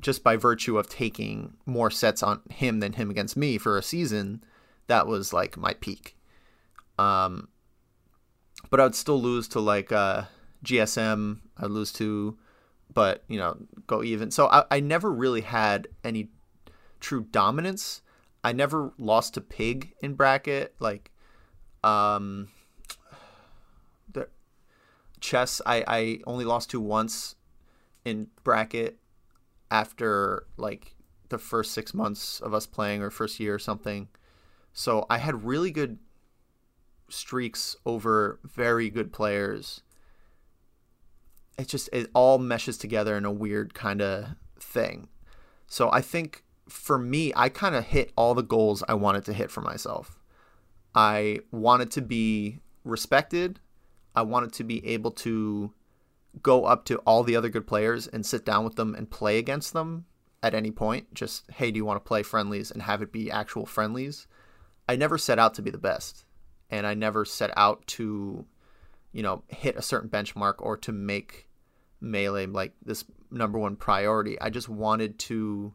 [0.00, 3.82] just by virtue of taking more sets on him than him against me for a
[3.82, 4.44] season,
[4.86, 6.16] that was like my peak.
[6.98, 7.48] Um,
[8.70, 10.24] but I would still lose to like uh,
[10.64, 11.40] GSM.
[11.56, 12.36] I'd lose to,
[12.92, 13.56] but you know,
[13.86, 14.30] go even.
[14.30, 16.28] So I, I never really had any
[17.00, 18.02] true dominance.
[18.44, 20.74] I never lost to Pig in bracket.
[20.78, 21.10] Like,
[21.82, 22.48] um,
[24.12, 24.28] the
[25.20, 25.60] chess.
[25.66, 27.34] I I only lost to once
[28.04, 28.98] in bracket
[29.70, 30.94] after like
[31.28, 34.08] the first six months of us playing or first year or something.
[34.72, 35.98] So I had really good
[37.08, 39.82] streaks over very good players.
[41.58, 45.08] It just it all meshes together in a weird kind of thing.
[45.66, 49.32] So I think for me, I kind of hit all the goals I wanted to
[49.32, 50.18] hit for myself.
[50.94, 53.60] I wanted to be respected.
[54.14, 55.72] I wanted to be able to
[56.42, 59.38] go up to all the other good players and sit down with them and play
[59.38, 60.06] against them
[60.42, 61.14] at any point.
[61.14, 64.26] Just, hey, do you want to play friendlies and have it be actual friendlies?
[64.88, 66.24] I never set out to be the best.
[66.70, 68.46] And I never set out to
[69.12, 71.48] you know, hit a certain benchmark or to make
[72.00, 74.40] melee like this number one priority.
[74.40, 75.74] I just wanted to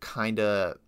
[0.00, 0.78] kind of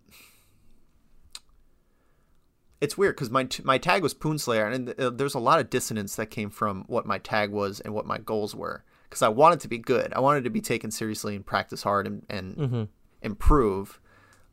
[2.85, 6.15] it's weird because my my tag was Poonslayer, and uh, there's a lot of dissonance
[6.15, 8.83] that came from what my tag was and what my goals were.
[9.09, 12.05] Because I wanted to be good, I wanted to be taken seriously and practice hard
[12.05, 12.83] and, and mm-hmm.
[13.23, 13.99] improve.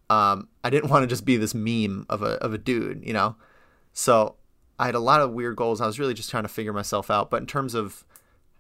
[0.09, 3.13] Um, I didn't want to just be this meme of a of a dude, you
[3.13, 3.37] know.
[3.93, 4.37] So
[4.79, 5.81] I had a lot of weird goals.
[5.81, 7.31] I was really just trying to figure myself out.
[7.31, 8.05] But in terms of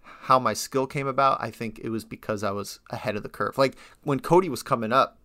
[0.03, 3.31] how my skill came about, I think it was because I was ahead of the
[3.31, 3.57] curve.
[3.57, 5.19] Like when Cody was coming up,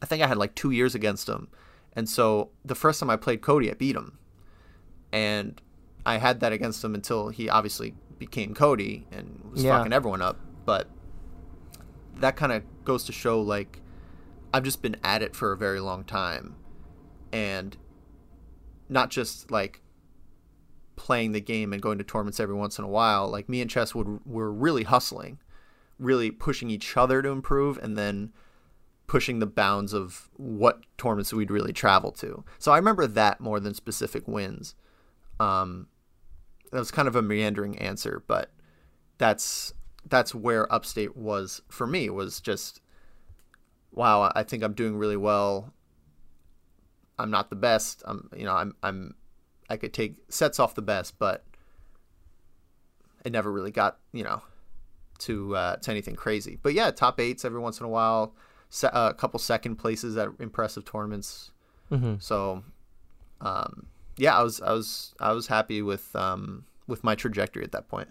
[0.00, 1.48] I think I had like two years against him
[1.96, 4.18] and so the first time I played Cody, I beat him.
[5.12, 5.60] And
[6.04, 9.78] I had that against him until he obviously became Cody and was yeah.
[9.78, 10.40] fucking everyone up.
[10.64, 10.88] But
[12.16, 13.80] that kind of goes to show like
[14.52, 16.56] I've just been at it for a very long time.
[17.32, 17.76] And
[18.88, 19.80] not just like
[20.96, 23.28] playing the game and going to tournaments every once in a while.
[23.28, 25.38] Like me and Chess would were really hustling,
[25.98, 28.32] really pushing each other to improve and then
[29.14, 32.42] pushing the bounds of what tournaments we'd really travel to.
[32.58, 34.74] So I remember that more than specific wins.
[35.38, 35.86] Um,
[36.72, 38.50] that was kind of a meandering answer, but
[39.18, 39.72] that's
[40.04, 42.80] that's where upstate was for me was just
[43.92, 45.72] wow i think i'm doing really well
[47.18, 49.14] i'm not the best i'm you know i'm i'm
[49.70, 51.44] i could take sets off the best but
[53.24, 54.42] it never really got you know
[55.20, 58.34] to uh, to anything crazy but yeah top eights every once in a while
[58.70, 61.50] se- uh, a couple second places at impressive tournaments.
[61.90, 62.14] Mm-hmm.
[62.18, 62.64] So,
[63.40, 67.72] um, yeah, I was I was I was happy with um, with my trajectory at
[67.72, 68.08] that point.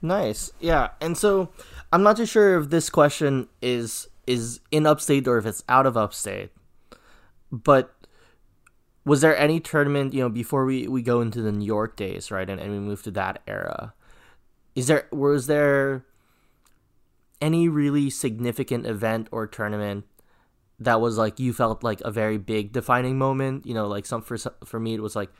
[0.00, 0.88] Nice, yeah.
[1.00, 1.50] And so,
[1.92, 5.86] I'm not too sure if this question is is in upstate or if it's out
[5.86, 6.50] of upstate,
[7.50, 7.94] but
[9.04, 12.30] was there any tournament you know before we, we go into the new york days
[12.30, 13.92] right and, and we move to that era
[14.74, 16.04] is there was there
[17.42, 20.04] any really significant event or tournament
[20.78, 24.22] that was like you felt like a very big defining moment you know like some
[24.22, 25.30] for for me it was like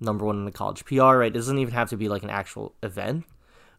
[0.00, 1.26] number one in the college pr right?
[1.26, 3.24] It doesn't even have to be like an actual event.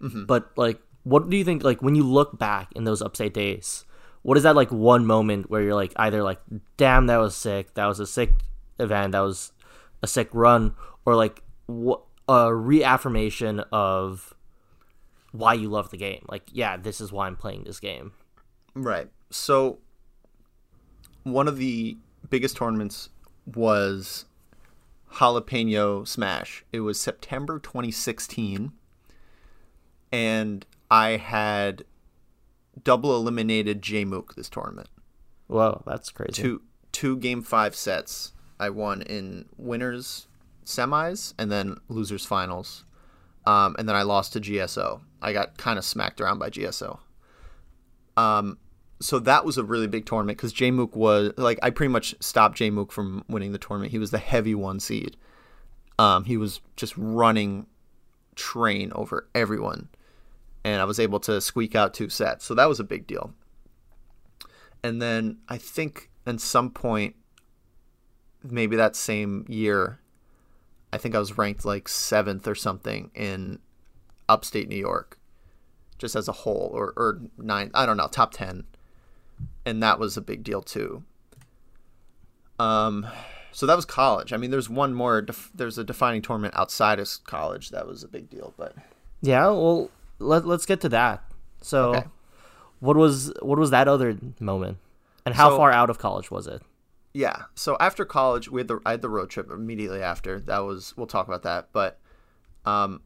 [0.01, 0.25] Mm-hmm.
[0.25, 3.85] but like what do you think like when you look back in those upstate days
[4.23, 6.39] what is that like one moment where you're like either like
[6.77, 7.73] damn that was sick.
[7.73, 8.31] That was a sick
[8.79, 9.13] event.
[9.13, 9.51] That was
[10.03, 10.75] a sick run.
[11.05, 14.33] Or like what a reaffirmation of
[15.31, 16.25] why you love the game.
[16.27, 18.13] Like, yeah, this is why I'm playing this game.
[18.73, 19.09] Right.
[19.29, 19.79] So
[21.23, 21.97] one of the
[22.29, 23.09] biggest tournaments
[23.45, 24.25] was
[25.13, 26.63] Jalapeno Smash.
[26.71, 28.71] It was September 2016
[30.11, 31.83] and I had
[32.83, 34.89] double eliminated Jmook this tournament.
[35.47, 36.41] Whoa, that's crazy.
[36.41, 38.33] Two two game 5 sets.
[38.59, 40.27] I won in winners
[40.65, 42.83] semis and then losers finals.
[43.45, 45.01] Um, and then I lost to GSO.
[45.21, 46.99] I got kind of smacked around by GSO.
[48.17, 48.57] Um,
[48.99, 52.57] so that was a really big tournament because Jmook was like I pretty much stopped
[52.57, 53.91] Jmook from winning the tournament.
[53.91, 55.17] He was the heavy one seed.
[55.97, 57.67] Um, he was just running
[58.35, 59.89] train over everyone,
[60.63, 62.45] and I was able to squeak out two sets.
[62.45, 63.33] So that was a big deal.
[64.83, 67.15] And then I think at some point,
[68.43, 69.99] maybe that same year,
[70.93, 73.59] I think I was ranked like seventh or something in
[74.27, 75.17] upstate New York,
[75.97, 77.71] just as a whole, or or nine.
[77.73, 78.65] I don't know, top ten,
[79.65, 81.03] and that was a big deal too.
[82.59, 83.07] Um,
[83.51, 84.33] so that was college.
[84.33, 85.21] I mean, there's one more.
[85.21, 88.75] Def- there's a defining tournament outside of college that was a big deal, but
[89.21, 89.45] yeah.
[89.47, 91.23] Well, let let's get to that.
[91.61, 92.07] So, okay.
[92.79, 94.77] what was what was that other moment,
[95.25, 96.61] and how so, far out of college was it?
[97.13, 97.43] Yeah.
[97.55, 100.39] So after college, we had the I had the road trip immediately after.
[100.39, 101.69] That was we'll talk about that.
[101.71, 101.99] But
[102.65, 103.01] um,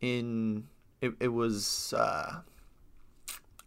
[0.00, 0.64] in
[1.00, 2.40] it, it was uh,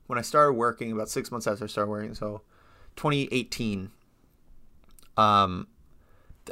[0.07, 2.15] when I started working about six months after I started working.
[2.15, 2.41] So
[2.95, 3.91] 2018.
[5.17, 5.67] Um,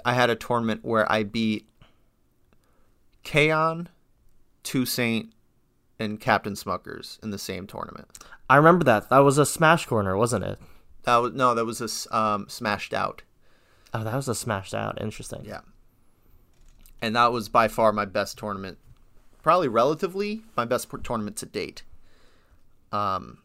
[0.06, 1.68] I had a tournament where I beat
[3.24, 3.88] Kaon,
[4.64, 5.34] Toussaint,
[6.00, 8.08] and Captain Smuckers in the same tournament.
[8.50, 9.10] I remember that.
[9.10, 10.60] That was a smash corner, wasn't it?
[11.04, 13.24] That was no, that was a um, smashed out.
[13.94, 15.02] Oh, that was a smashed out.
[15.02, 15.44] Interesting.
[15.46, 15.62] Yeah.
[17.02, 18.78] And that was by far my best tournament,
[19.42, 21.84] probably relatively my best tournament to date.
[22.92, 23.40] Um.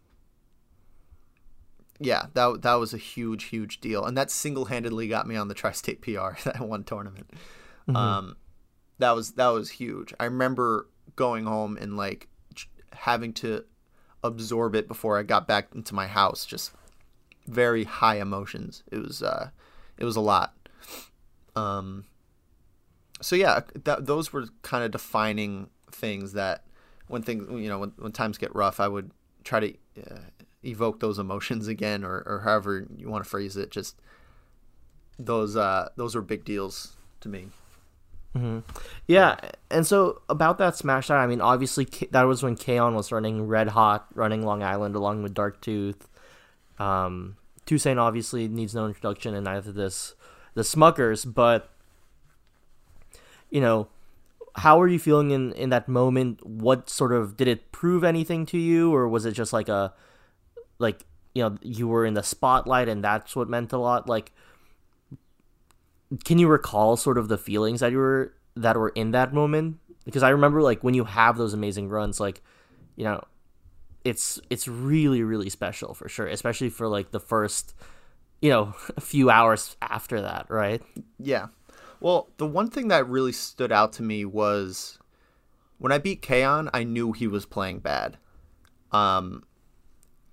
[2.00, 5.48] Yeah, that that was a huge, huge deal, and that single handedly got me on
[5.48, 7.28] the tri-state PR that one tournament.
[7.88, 7.96] Mm-hmm.
[7.96, 8.36] Um,
[8.98, 10.14] that was that was huge.
[10.20, 12.28] I remember going home and like
[12.92, 13.64] having to
[14.22, 16.72] absorb it before I got back into my house, just
[17.48, 18.82] very high emotions.
[18.90, 19.50] It was uh,
[19.96, 20.54] it was a lot.
[21.56, 22.04] Um,
[23.20, 26.64] so yeah, that, those were kind of defining things that
[27.08, 29.10] when things you know when, when times get rough, I would
[29.44, 29.74] try to
[30.10, 30.18] uh,
[30.64, 33.70] evoke those emotions again, or, or however you want to phrase it.
[33.70, 34.00] Just
[35.18, 37.48] those uh, those were big deals to me.
[38.36, 38.58] Mm-hmm.
[39.06, 39.36] Yeah,
[39.70, 43.46] and so about that smash down, I mean, obviously that was when K-On was running
[43.46, 46.07] red hot, running Long Island along with Dark Tooth.
[46.78, 47.36] Um,
[47.66, 50.14] Toussaint obviously needs no introduction, and neither this
[50.54, 51.70] the Smuckers, but
[53.50, 53.88] you know,
[54.56, 56.44] how were you feeling in in that moment?
[56.46, 59.92] What sort of did it prove anything to you, or was it just like a
[60.78, 64.08] like you know you were in the spotlight and that's what meant a lot?
[64.08, 64.32] Like
[66.24, 69.78] can you recall sort of the feelings that you were that were in that moment?
[70.04, 72.40] Because I remember like when you have those amazing runs, like
[72.96, 73.22] you know,
[74.08, 77.74] it's it's really really special for sure, especially for like the first
[78.40, 80.82] you know a few hours after that, right?
[81.18, 81.48] Yeah.
[82.00, 84.98] Well, the one thing that really stood out to me was
[85.78, 88.18] when I beat K-On, I knew he was playing bad.
[88.92, 89.44] Um,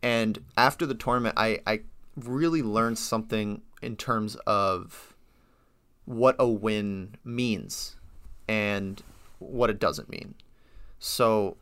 [0.03, 1.81] and after the tournament, I, I
[2.15, 5.15] really learned something in terms of
[6.05, 7.95] what a win means
[8.47, 9.01] and
[9.39, 10.35] what it doesn't mean.
[10.99, 11.57] So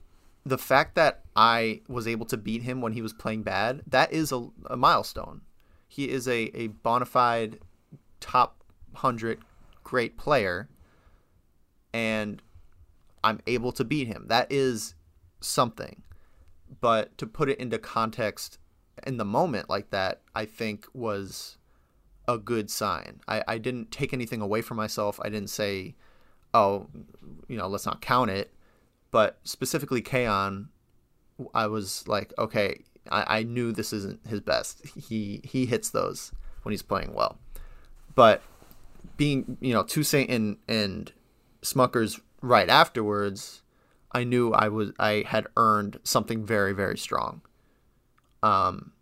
[0.45, 4.11] the fact that I was able to beat him when he was playing bad, that
[4.11, 5.41] is a, a milestone.
[5.87, 7.59] He is a, a bona fide
[8.19, 9.39] top 100
[9.83, 10.69] great player,
[11.93, 12.41] and
[13.23, 14.25] I'm able to beat him.
[14.27, 14.95] That is
[15.39, 16.01] something.
[16.81, 18.57] But to put it into context
[19.05, 21.57] in the moment like that, I think was
[22.27, 23.21] a good sign.
[23.27, 25.19] I, I didn't take anything away from myself.
[25.21, 25.95] I didn't say,
[26.53, 26.87] oh,
[27.47, 28.53] you know, let's not count it.
[29.13, 30.69] But specifically K-On,
[31.53, 34.81] I was like, okay, I, I knew this isn't his best.
[34.97, 36.31] He he hits those
[36.63, 37.37] when he's playing well.
[38.15, 38.41] But
[39.15, 41.11] being, you know, Toussaint and, and
[41.61, 43.61] Smuckers right afterwards,
[44.11, 47.41] I knew I was I had earned something very, very strong.
[48.41, 48.93] Um,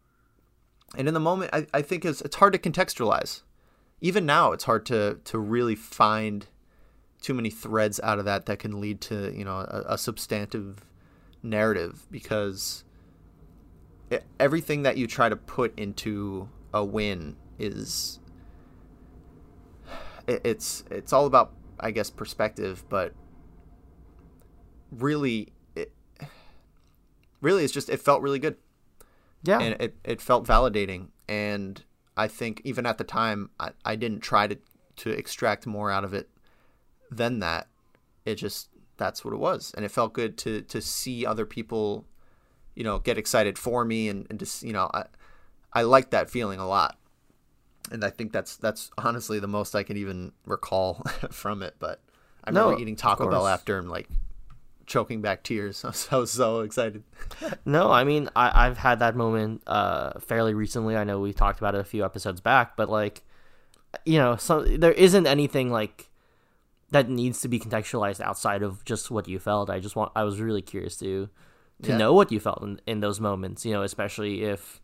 [0.97, 3.43] and in the moment I, I think it's it's hard to contextualize
[4.01, 6.47] even now it's hard to to really find
[7.21, 10.85] too many threads out of that that can lead to you know a, a substantive
[11.43, 12.83] narrative because
[14.09, 18.19] it, everything that you try to put into a win is
[20.27, 23.13] it, it's it's all about i guess perspective but
[24.91, 25.91] really it
[27.39, 28.57] really it's just it felt really good
[29.43, 29.59] yeah.
[29.59, 31.07] And it, it felt validating.
[31.27, 31.83] And
[32.15, 34.57] I think even at the time, I, I didn't try to,
[34.97, 36.29] to extract more out of it
[37.11, 37.67] than that.
[38.25, 39.73] It just, that's what it was.
[39.75, 42.05] And it felt good to, to see other people,
[42.75, 45.05] you know, get excited for me and, and just, you know, I,
[45.73, 46.97] I like that feeling a lot.
[47.91, 51.75] And I think that's, that's honestly the most I can even recall from it.
[51.79, 52.01] But
[52.43, 54.07] I remember no, eating Taco Bell after and like
[54.85, 55.83] choking back tears.
[55.85, 57.03] I was, I was so excited.
[57.65, 60.95] no, I mean I, have had that moment uh, fairly recently.
[60.95, 63.23] I know we talked about it a few episodes back, but like
[64.05, 66.09] you know, so there isn't anything like
[66.91, 69.69] that needs to be contextualized outside of just what you felt.
[69.69, 71.29] I just want I was really curious to
[71.83, 71.97] to yeah.
[71.97, 73.65] know what you felt in, in those moments.
[73.65, 74.81] You know, especially if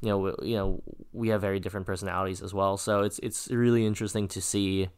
[0.00, 0.82] you know you know
[1.12, 2.76] we have very different personalities as well.
[2.76, 4.88] So it's it's really interesting to see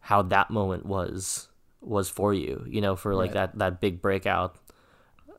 [0.00, 1.48] how that moment was
[1.80, 3.52] was for you, you know, for like right.
[3.52, 4.56] that that big breakout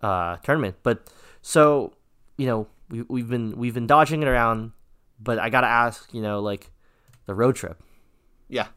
[0.02, 0.76] uh, tournament.
[0.84, 1.10] But
[1.42, 1.94] so
[2.38, 4.74] you know, we we've been we've been dodging it around,
[5.20, 6.72] but I gotta ask, you know, like
[7.26, 7.82] the road trip.
[8.50, 8.68] Yeah.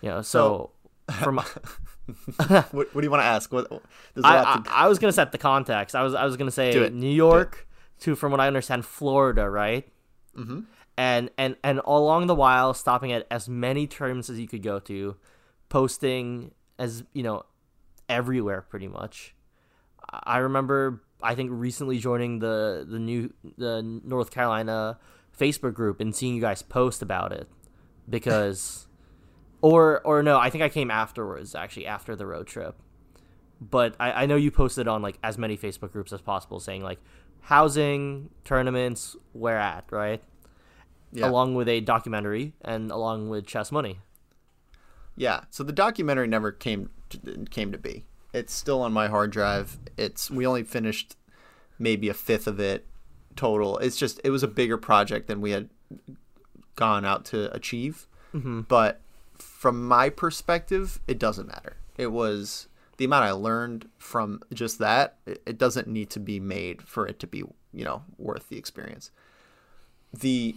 [0.00, 0.70] You know, so, so
[1.12, 1.36] from
[2.46, 3.52] what, what, do you want to ask?
[3.52, 3.70] What
[4.22, 4.70] I, I, to...
[4.70, 5.94] I, was gonna set the context.
[5.94, 7.66] I was I was gonna say New York
[8.00, 9.88] to, from what I understand, Florida, right?
[10.36, 10.60] Mm-hmm.
[10.96, 14.78] And and and along the while, stopping at as many terms as you could go
[14.80, 15.16] to,
[15.68, 17.44] posting as you know
[18.08, 19.34] everywhere pretty much.
[20.10, 24.98] I remember I think recently joining the the new the North Carolina
[25.38, 27.48] Facebook group and seeing you guys post about it
[28.08, 28.86] because
[29.64, 32.76] or or no, I think I came afterwards actually after the road trip.
[33.62, 36.82] But I, I know you posted on like as many Facebook groups as possible saying
[36.82, 36.98] like
[37.40, 40.22] housing, tournaments, where at, right?
[41.12, 41.30] Yeah.
[41.30, 44.00] Along with a documentary and along with Che$$ money.
[45.16, 45.44] Yeah.
[45.48, 48.04] So the documentary never came to, came to be.
[48.34, 49.78] It's still on my hard drive.
[49.96, 51.16] It's we only finished
[51.78, 52.86] maybe a fifth of it
[53.34, 53.78] total.
[53.78, 55.70] It's just it was a bigger project than we had
[56.76, 58.06] gone out to achieve.
[58.34, 58.62] Mm-hmm.
[58.62, 59.00] But
[59.38, 61.76] from my perspective, it doesn't matter.
[61.96, 65.16] It was the amount I learned from just that.
[65.26, 69.10] It doesn't need to be made for it to be you know worth the experience.
[70.12, 70.54] The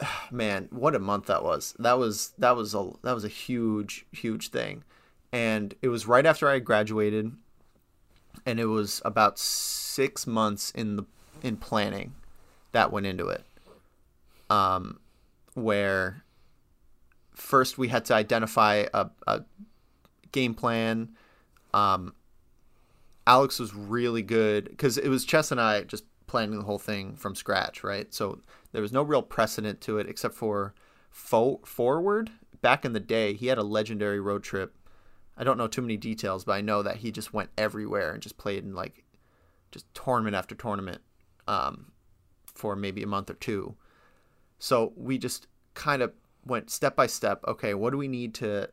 [0.30, 1.74] man, what a month that was.
[1.78, 4.84] That was that was a that was a huge huge thing.
[5.32, 7.32] And it was right after I graduated
[8.46, 11.04] and it was about 6 months in the
[11.42, 12.14] in planning
[12.72, 13.44] that went into it.
[14.48, 15.00] Um
[15.54, 16.22] where
[17.38, 19.44] first we had to identify a, a
[20.32, 21.10] game plan.
[21.72, 22.14] Um
[23.26, 27.14] Alex was really good because it was Che$$ and I just planning the whole thing
[27.14, 28.12] from scratch, right?
[28.14, 28.40] So
[28.72, 30.74] there was no real precedent to it except for
[31.10, 32.30] fo- forward.
[32.60, 34.76] Back in the day, he had a legendary road trip.
[35.36, 38.22] I don't know too many details, but I know that he just went everywhere and
[38.22, 39.04] just played in like
[39.70, 41.02] just tournament after tournament
[41.46, 41.92] um,
[42.54, 43.76] for maybe a month or two.
[44.58, 46.12] So we just kind of
[46.44, 47.42] went step by step.
[47.46, 48.70] Okay, what do we need to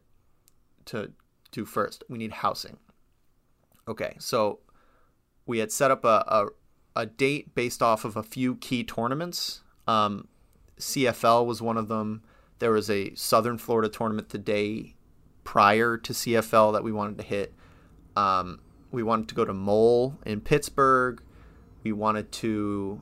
[0.86, 1.11] to
[1.51, 2.03] do first?
[2.09, 2.78] We need housing.
[3.88, 4.59] Okay, so
[5.45, 6.47] we had set up a, a,
[6.95, 10.28] a date based off of a few key tournaments um,
[10.80, 12.24] CFL was one of them.
[12.59, 14.95] There was a Southern Florida tournament the day
[15.43, 17.53] prior to CFL that we wanted to hit.
[18.16, 18.59] Um,
[18.91, 21.22] we wanted to go to Mole in Pittsburgh.
[21.84, 23.01] We wanted to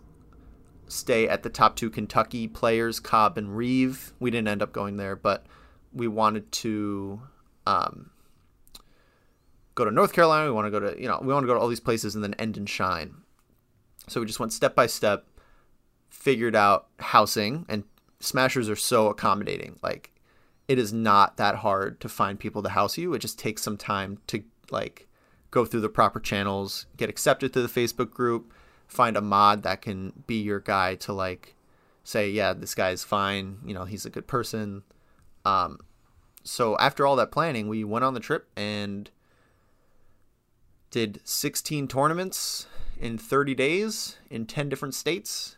[0.93, 4.13] stay at the top two Kentucky players, Cobb and Reeve.
[4.19, 5.45] We didn't end up going there, but
[5.91, 7.21] we wanted to
[7.65, 8.11] um,
[9.75, 10.45] go to North Carolina.
[10.45, 12.15] We want to go to you know we want to go to all these places
[12.15, 13.15] and then end and shine.
[14.07, 15.25] So we just went step by step
[16.13, 17.83] figured out housing and
[18.19, 20.13] smashers are so accommodating like
[20.67, 23.75] it is not that hard to find people to house you it just takes some
[23.75, 25.07] time to like
[25.49, 28.53] go through the proper channels get accepted to the facebook group
[28.93, 31.55] find a mod that can be your guy to like
[32.03, 34.83] say yeah this guy's fine you know he's a good person
[35.45, 35.79] um
[36.43, 39.09] so after all that planning we went on the trip and
[40.91, 42.67] did 16 tournaments
[42.99, 45.57] in 30 days in 10 different states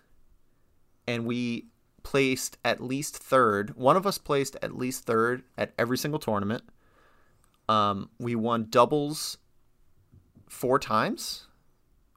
[1.08, 1.68] and we
[2.06, 3.76] placed at least third.
[3.76, 6.64] One of us placed at least third at every single tournament.
[7.68, 9.40] Um, we won doubles
[10.48, 11.45] four times.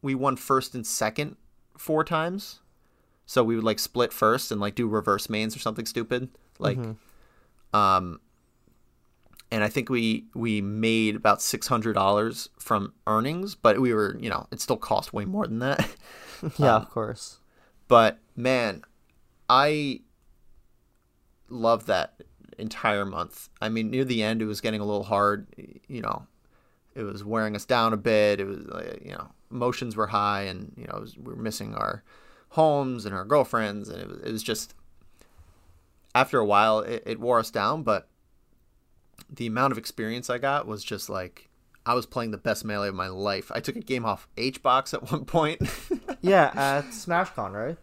[0.03, 1.37] We won first and second
[1.77, 2.61] four times.
[3.27, 6.31] So we would like split first and like do reverse mains or something stupid.
[6.59, 7.77] Like, mm-hmm.
[7.77, 8.21] um,
[9.51, 14.17] and I think we we made about six hundred dollars from earnings, but we were
[14.19, 15.89] you know it still cost way more than that.
[16.59, 17.41] yeah, um, of course.
[17.87, 18.83] But man,
[19.49, 20.01] I
[21.49, 22.23] love that
[22.59, 23.49] entire month.
[23.61, 25.47] I mean, near the end, it was getting a little hard.
[25.87, 26.27] You know,
[26.95, 28.41] it was wearing us down a bit.
[28.41, 28.59] It was,
[29.03, 32.03] you know, emotions were high, and you know, was, we were missing our
[32.51, 34.75] homes and our girlfriends, and it was, it was just.
[36.15, 38.09] After a while, it, it wore us down, but
[39.31, 41.49] the amount of experience I got was just like
[41.89, 43.51] I was playing the best melee of my life.
[43.55, 45.63] I took a game off HBox at one point.
[46.21, 47.77] yeah, at SmashCon, right?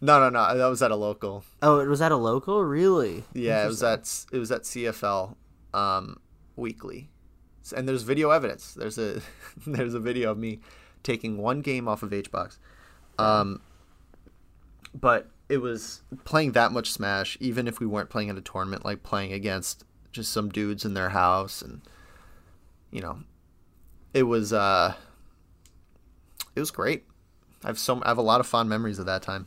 [0.00, 0.58] No, no, no.
[0.58, 1.44] That was at a local.
[1.62, 3.24] Oh, it was at a local, really?
[3.32, 5.36] Yeah, it was at it was at CFL
[5.72, 6.18] um,
[6.56, 7.10] weekly,
[7.76, 8.74] and there's video evidence.
[8.74, 9.20] There's a
[9.66, 10.60] there's a video of me
[11.04, 12.58] taking one game off of HBox,
[13.18, 13.60] um,
[14.92, 17.36] but it was playing that much Smash.
[17.40, 20.94] Even if we weren't playing at a tournament, like playing against just some dudes in
[20.94, 21.82] their house, and
[22.90, 23.20] you know,
[24.12, 24.94] it was uh,
[26.56, 27.04] it was great.
[27.62, 29.46] I have so I have a lot of fond memories of that time.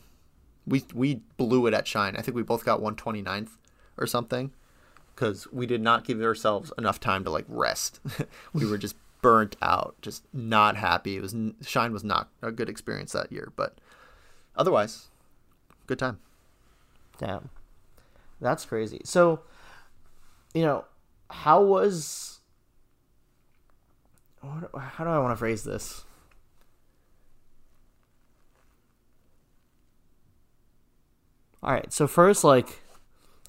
[0.65, 2.15] We we blew it at Shine.
[2.15, 3.49] I think we both got 129th
[3.97, 4.51] or something
[5.15, 7.99] because we did not give ourselves enough time to like rest.
[8.53, 11.17] we were just burnt out, just not happy.
[11.17, 13.77] It was Shine was not a good experience that year, but
[14.55, 15.07] otherwise,
[15.85, 16.19] good time.
[17.17, 17.49] Damn,
[18.39, 19.01] that's crazy.
[19.03, 19.41] So,
[20.53, 20.85] you know,
[21.29, 22.39] how was?
[24.43, 26.05] How do I want to phrase this?
[31.63, 31.91] All right.
[31.91, 32.81] So first, like,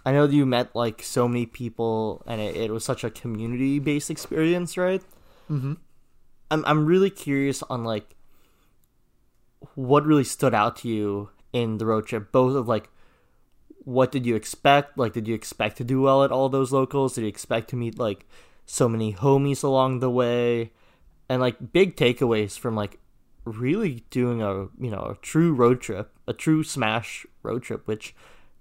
[0.05, 3.79] I know you met like so many people, and it, it was such a community
[3.79, 5.03] based experience, right?
[5.51, 5.75] Mm-hmm.
[6.51, 8.17] I'm I'm really curious on like
[9.75, 12.89] what really stood out to you in the road trip, both of like
[13.89, 14.99] what did you expect?
[14.99, 17.15] Like, did you expect to do well at all those locals?
[17.15, 18.27] Did you expect to meet like
[18.67, 20.73] so many homies along the way?
[21.31, 22.99] And like big takeaways from like
[23.45, 27.89] really doing a you know a true road trip, a true Smash road trip.
[27.89, 28.15] Which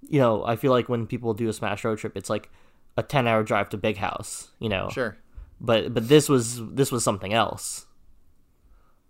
[0.08, 2.50] you know I feel like when people do a Smash road trip, it's like
[2.96, 4.52] a ten hour drive to Big House.
[4.60, 5.18] You know, sure.
[5.60, 7.88] But but this was this was something else.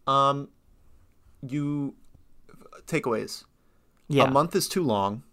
[0.06, 0.50] Um,
[1.42, 1.96] you
[2.86, 3.44] takeaways.
[4.08, 5.24] Yeah, a month is too long.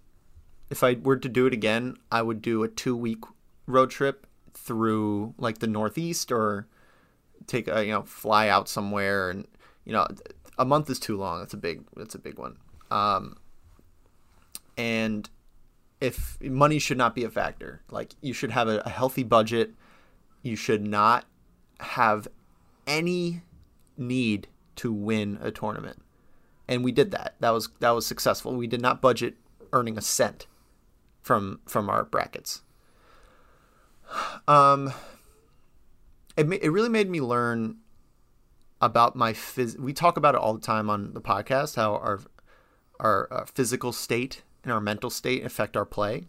[0.70, 3.20] If I were to do it again, I would do a two week
[3.66, 6.66] road trip through like the Northeast or
[7.46, 9.46] take a you know fly out somewhere and
[9.84, 10.06] you know,
[10.58, 11.38] a month is too long.
[11.40, 12.56] That's a big that's a big one.
[12.90, 13.36] Um,
[14.76, 15.28] and
[16.00, 17.82] if money should not be a factor.
[17.90, 19.74] Like you should have a, a healthy budget.
[20.44, 21.24] You should not
[21.80, 22.28] have
[22.86, 23.42] any
[23.96, 26.02] need to win a tournament.
[26.68, 27.34] And we did that.
[27.40, 28.54] That was that was successful.
[28.54, 29.36] We did not budget
[29.72, 30.46] earning a cent
[31.22, 32.62] from from our brackets.
[34.46, 34.92] Um
[36.36, 37.78] it it really made me learn
[38.82, 42.20] about my phys- we talk about it all the time on the podcast how our
[43.00, 46.28] our, our physical state and our mental state affect our play.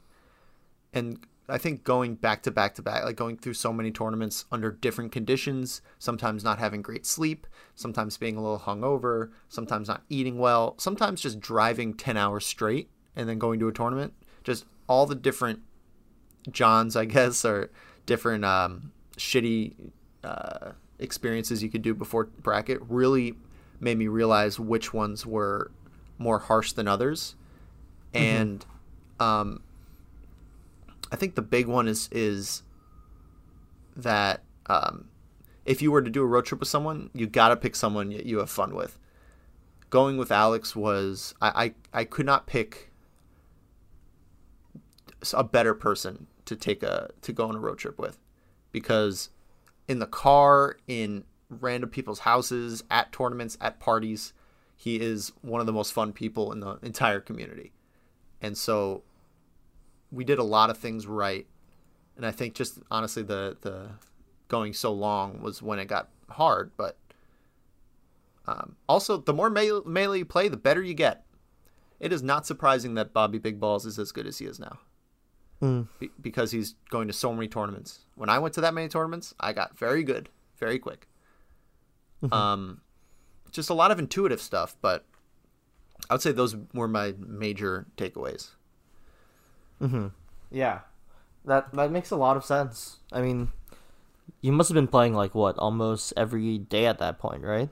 [0.93, 4.45] And I think going back to back to back, like going through so many tournaments
[4.51, 10.03] under different conditions, sometimes not having great sleep, sometimes being a little hungover, sometimes not
[10.09, 14.13] eating well, sometimes just driving 10 hours straight and then going to a tournament.
[14.43, 15.59] Just all the different
[16.51, 17.71] Johns, I guess, or
[18.05, 19.73] different um, shitty
[20.23, 23.35] uh, experiences you could do before bracket really
[23.79, 25.71] made me realize which ones were
[26.17, 27.35] more harsh than others
[28.15, 28.23] Mm-hmm.
[28.23, 28.65] and
[29.19, 29.23] mm-hmm.
[29.23, 29.61] um,
[31.15, 32.61] I think the big one is is
[33.95, 35.07] that um,
[35.63, 38.11] if you were to do a road trip with someone, you got to pick someone
[38.11, 38.99] you have fun with.
[39.89, 42.91] Going with Alex was I, I, I could not pick
[45.33, 48.19] a better person to take a to go on a road trip with
[48.73, 49.29] because
[49.87, 54.33] in the car in random people's houses at tournaments at parties
[54.75, 57.71] he is one of the most fun people in the entire community
[58.41, 59.01] and so
[60.15, 61.45] we did a lot of things right.
[62.15, 63.89] And I think just honestly the the
[64.47, 66.97] going so long was when it got hard, but
[68.47, 71.25] um, also the more melee, melee you play, the better you get.
[71.99, 74.79] It is not surprising that Bobby Big Balls is as good as he is now.
[75.61, 75.87] Mm.
[75.99, 77.99] Be- because he's going to so many tournaments.
[78.15, 81.07] When I went to that many tournaments, I got very good, very quick.
[82.21, 82.33] Mm-hmm.
[82.33, 82.81] Um,
[83.51, 85.05] just a lot of intuitive stuff, but
[86.09, 88.49] I would say those were my major takeaways.
[89.85, 90.07] Mm-hmm.
[90.51, 90.79] Yeah,
[91.45, 92.97] that that makes a lot of sense.
[93.11, 93.51] I mean,
[94.41, 97.69] you must have been playing like what almost every day at that point, right?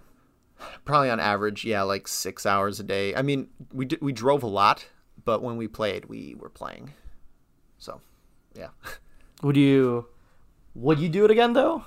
[0.86, 3.16] Probably on average, yeah, like six hours a day.
[3.16, 4.86] I mean, we we drove a lot,
[5.26, 6.93] but when we played, we were playing.
[7.80, 8.01] So,
[8.53, 8.70] yeah.
[9.43, 10.07] Would you
[10.74, 11.84] would you do it again though?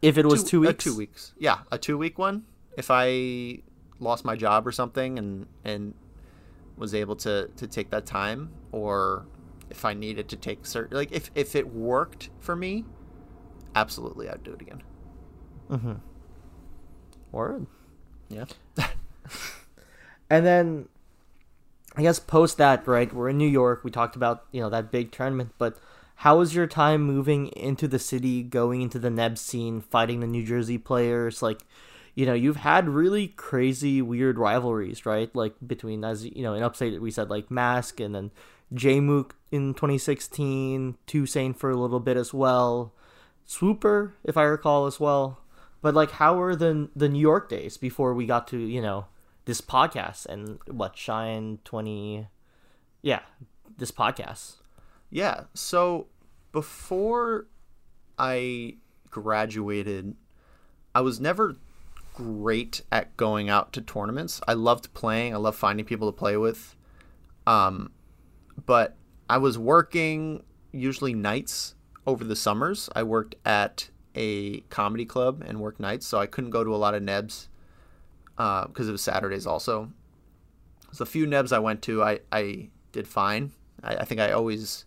[0.00, 2.44] If it was two, two weeks, two weeks, yeah, a two week one.
[2.78, 3.58] If I
[4.00, 5.92] lost my job or something and and
[6.78, 9.26] was able to to take that time or
[9.70, 12.84] if I needed to take certain like if if it worked for me,
[13.74, 14.82] absolutely I'd do it again.
[15.70, 15.94] Mm-hmm.
[17.32, 17.66] Word.
[18.28, 18.46] Yeah.
[20.30, 20.88] and then
[21.96, 23.12] I guess post that, right?
[23.12, 23.82] We're in New York.
[23.84, 25.78] We talked about, you know, that big tournament, but
[26.16, 30.26] how was your time moving into the city, going into the Neb scene, fighting the
[30.26, 31.42] New Jersey players?
[31.42, 31.60] Like
[32.18, 35.32] you know, you've had really crazy, weird rivalries, right?
[35.36, 38.32] Like between, as you know, in Upstate, we said like Mask and then
[38.74, 42.92] Jmook in 2016, Toussaint for a little bit as well,
[43.44, 45.40] Swooper, if I recall, as well.
[45.80, 49.06] But like, how were the the New York days before we got to you know
[49.48, 52.28] this podcast and what Shine 20,
[53.00, 53.20] yeah,
[53.78, 54.56] this podcast.
[55.08, 55.44] Yeah.
[55.54, 56.08] So
[56.52, 57.46] before
[58.18, 58.76] I
[59.10, 60.16] graduated,
[60.94, 61.56] I was never
[62.12, 64.42] great at going out to tournaments.
[64.46, 65.32] I loved playing.
[65.32, 66.76] I loved finding people to play with.
[67.46, 67.90] Um,
[68.68, 68.94] but
[69.30, 71.74] I was working usually nights
[72.06, 72.90] over the summers.
[72.94, 76.76] I worked at a comedy club and worked nights, so I couldn't go to a
[76.76, 77.48] lot of nebs
[78.36, 79.90] because uh, it was Saturdays also.
[80.92, 83.52] So a few nebs I went to, I, I did fine.
[83.82, 84.84] I, I think I always,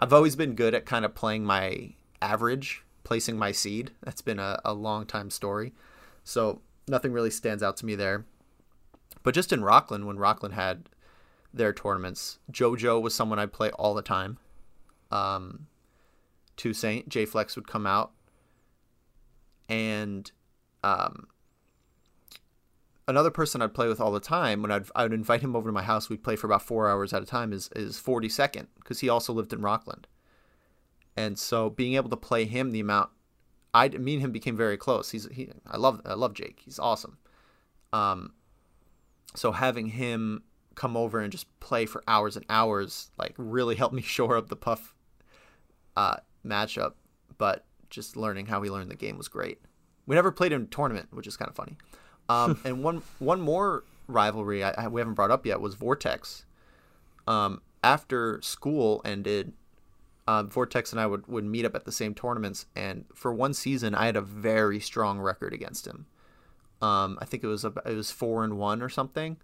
[0.00, 3.90] I've always been good at kind of playing my average, placing my seed.
[4.04, 5.72] That's been a, a long time story.
[6.22, 8.26] So nothing really stands out to me there.
[9.24, 10.88] But just in Rockland, when Rockland had
[11.52, 14.38] their tournaments, JoJo was someone I'd play all the time.
[15.10, 15.66] Um,
[16.56, 18.12] Toussaint, J Flex would come out.
[19.68, 20.30] And
[20.82, 21.28] um,
[23.06, 25.68] another person I'd play with all the time when I'd I would invite him over
[25.68, 26.08] to my house.
[26.08, 27.52] We'd play for about four hours at a time.
[27.52, 30.06] Is is forty second because he also lived in Rockland,
[31.16, 33.10] and so being able to play him the amount
[33.74, 35.10] I me and him became very close.
[35.10, 36.60] He's he I love I love Jake.
[36.64, 37.18] He's awesome.
[37.92, 38.32] Um,
[39.34, 40.42] so having him
[40.78, 44.48] come over and just play for hours and hours like really helped me shore up
[44.48, 44.94] the puff
[45.96, 46.16] uh,
[46.46, 46.92] matchup.
[47.36, 49.60] But just learning how he learned the game was great.
[50.06, 51.76] We never played in a tournament, which is kind of funny.
[52.28, 56.46] Um, and one one more rivalry I, I, we haven't brought up yet was Vortex.
[57.26, 59.52] Um, after school ended,
[60.26, 63.52] uh, Vortex and I would, would meet up at the same tournaments, and for one
[63.52, 66.06] season, I had a very strong record against him.
[66.80, 69.36] Um, I think it was a, it was four and one or something.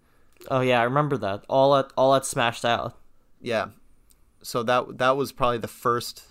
[0.49, 1.43] Oh yeah, I remember that.
[1.49, 2.97] All at all at smashed out.
[3.41, 3.67] Yeah,
[4.41, 6.25] so that that was probably the first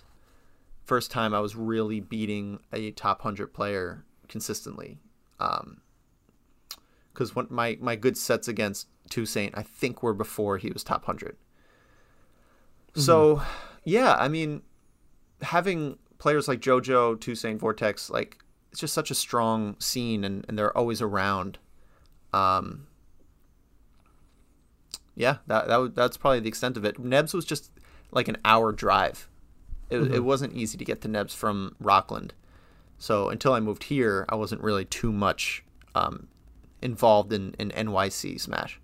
[0.83, 4.99] first time I was really beating a top hundred player consistently.
[5.39, 5.81] Um,
[7.13, 11.07] because when my my good sets against Toussaint, I think were before he was top
[11.07, 11.35] 100.
[11.35, 13.01] Mm-hmm.
[13.01, 13.41] So,
[13.83, 14.61] yeah, I mean,
[15.41, 18.39] having players like JoJo, Toussaint, Vortex, like
[18.71, 21.57] it's just such a strong scene, and, and they're always around.
[22.33, 22.87] Um,
[25.15, 26.99] yeah, that that that's probably the extent of it.
[26.99, 27.71] Nebs was just
[28.11, 29.29] like an hour drive.
[29.89, 30.13] It, mm-hmm.
[30.13, 32.33] it wasn't easy to get to Nebs from Rockland.
[32.97, 35.63] So until I moved here, I wasn't really too much
[35.93, 36.27] um,
[36.81, 38.79] involved in, in NYC Smash.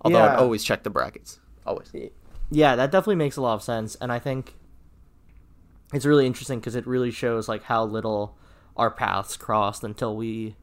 [0.00, 0.32] Although yeah.
[0.32, 1.40] I'd always check the brackets.
[1.66, 1.92] Always.
[2.50, 3.96] Yeah, that definitely makes a lot of sense.
[3.96, 4.54] And I think
[5.92, 8.36] it's really interesting because it really shows like how little
[8.76, 10.56] our paths crossed until we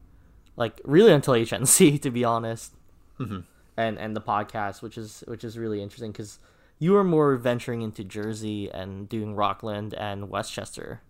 [0.56, 2.74] like really until HNC to be honest.
[3.20, 3.40] Mm-hmm.
[3.76, 6.38] And and the podcast, which is which is really interesting because
[6.78, 11.00] you were more venturing into Jersey and doing Rockland and Westchester.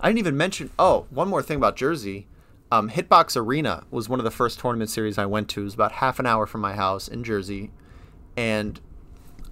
[0.00, 0.70] I didn't even mention.
[0.78, 2.26] Oh, one more thing about Jersey.
[2.70, 5.60] Um, Hitbox Arena was one of the first tournament series I went to.
[5.60, 7.70] It was about half an hour from my house in Jersey,
[8.36, 8.80] and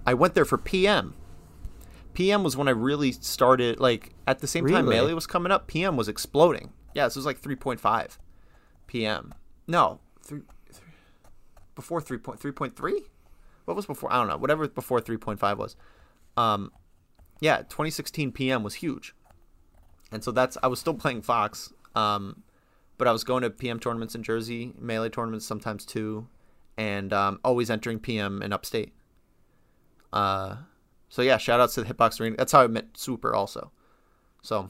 [0.05, 1.13] I went there for PM.
[2.13, 3.79] PM was when I really started.
[3.79, 5.67] Like at the same time, Melee was coming up.
[5.67, 6.73] PM was exploding.
[6.93, 8.17] Yeah, this was like 3.5
[8.87, 9.33] PM.
[9.67, 9.99] No,
[11.75, 12.91] before 3.3.3.
[13.65, 14.11] What was before?
[14.11, 14.37] I don't know.
[14.37, 15.75] Whatever before 3.5 was.
[16.37, 16.71] Um,
[17.39, 19.15] yeah, 2016 PM was huge,
[20.11, 21.73] and so that's I was still playing Fox.
[21.95, 22.43] Um,
[22.97, 26.27] but I was going to PM tournaments in Jersey, melee tournaments sometimes too,
[26.77, 28.93] and um, always entering PM in upstate.
[30.13, 30.57] Uh,
[31.09, 32.37] so yeah, shout outs to the Hitbox Arena.
[32.37, 33.71] That's how I met Super also.
[34.41, 34.69] So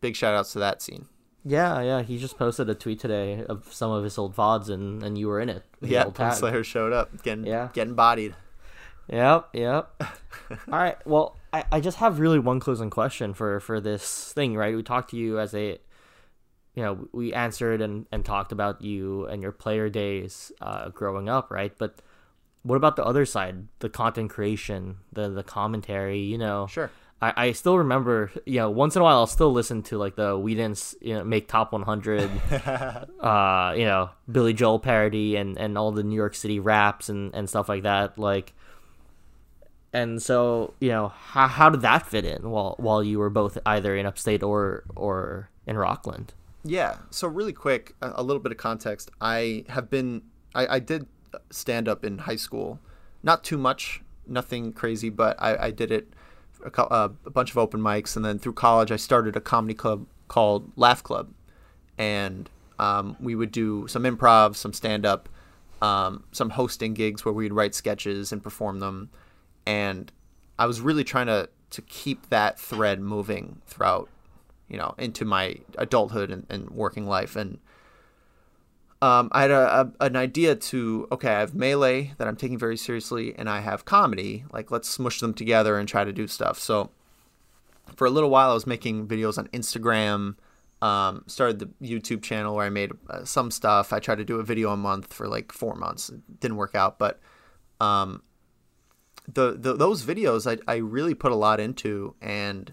[0.00, 1.06] big shout outs to that scene.
[1.44, 2.02] Yeah, yeah.
[2.02, 5.28] He just posted a tweet today of some of his old VODs and, and you
[5.28, 5.64] were in it.
[5.80, 7.70] Yeah, Slayer showed up, getting yeah.
[7.72, 8.34] getting bodied.
[9.08, 9.90] Yep, yep.
[10.00, 10.96] All right.
[11.06, 14.74] Well, I, I just have really one closing question for for this thing, right?
[14.74, 15.78] We talked to you as a
[16.74, 21.28] you know, we answered and, and talked about you and your player days uh, growing
[21.28, 21.76] up, right?
[21.76, 22.00] But
[22.62, 26.20] what about the other side, the content creation, the the commentary?
[26.20, 26.90] You know, sure.
[27.22, 30.16] I, I still remember, you know, once in a while I'll still listen to like
[30.16, 32.30] the we didn't you know, make top 100,
[33.20, 37.32] uh, you know, Billy Joel parody and, and all the New York City raps and,
[37.32, 38.18] and stuff like that.
[38.18, 38.52] Like,
[39.92, 43.56] and so you know, how, how did that fit in while while you were both
[43.64, 46.34] either in upstate or or in Rockland?
[46.64, 46.96] Yeah.
[47.10, 49.10] So really quick, a, a little bit of context.
[49.20, 50.22] I have been,
[50.54, 51.06] I, I did
[51.50, 52.80] stand up in high school,
[53.22, 56.12] not too much, nothing crazy, but I, I did it
[56.64, 59.74] a, uh, a bunch of open mics, and then through college I started a comedy
[59.74, 61.32] club called Laugh Club,
[61.98, 62.48] and
[62.78, 65.28] um, we would do some improv, some stand up,
[65.80, 69.10] um, some hosting gigs where we'd write sketches and perform them,
[69.66, 70.10] and
[70.58, 74.10] I was really trying to to keep that thread moving throughout
[74.72, 77.36] you know, into my adulthood and, and working life.
[77.36, 77.58] And
[79.02, 82.56] um, I had a, a, an idea to okay, I have melee that I'm taking
[82.56, 84.44] very seriously, and I have comedy.
[84.52, 86.60] Like, let's smush them together and try to do stuff.
[86.60, 86.90] So,
[87.96, 90.36] for a little while, I was making videos on Instagram.
[90.80, 93.92] Um, started the YouTube channel where I made uh, some stuff.
[93.92, 96.08] I tried to do a video a month for like four months.
[96.08, 97.20] It didn't work out, but
[97.80, 98.22] um,
[99.26, 102.72] the, the those videos I, I really put a lot into, and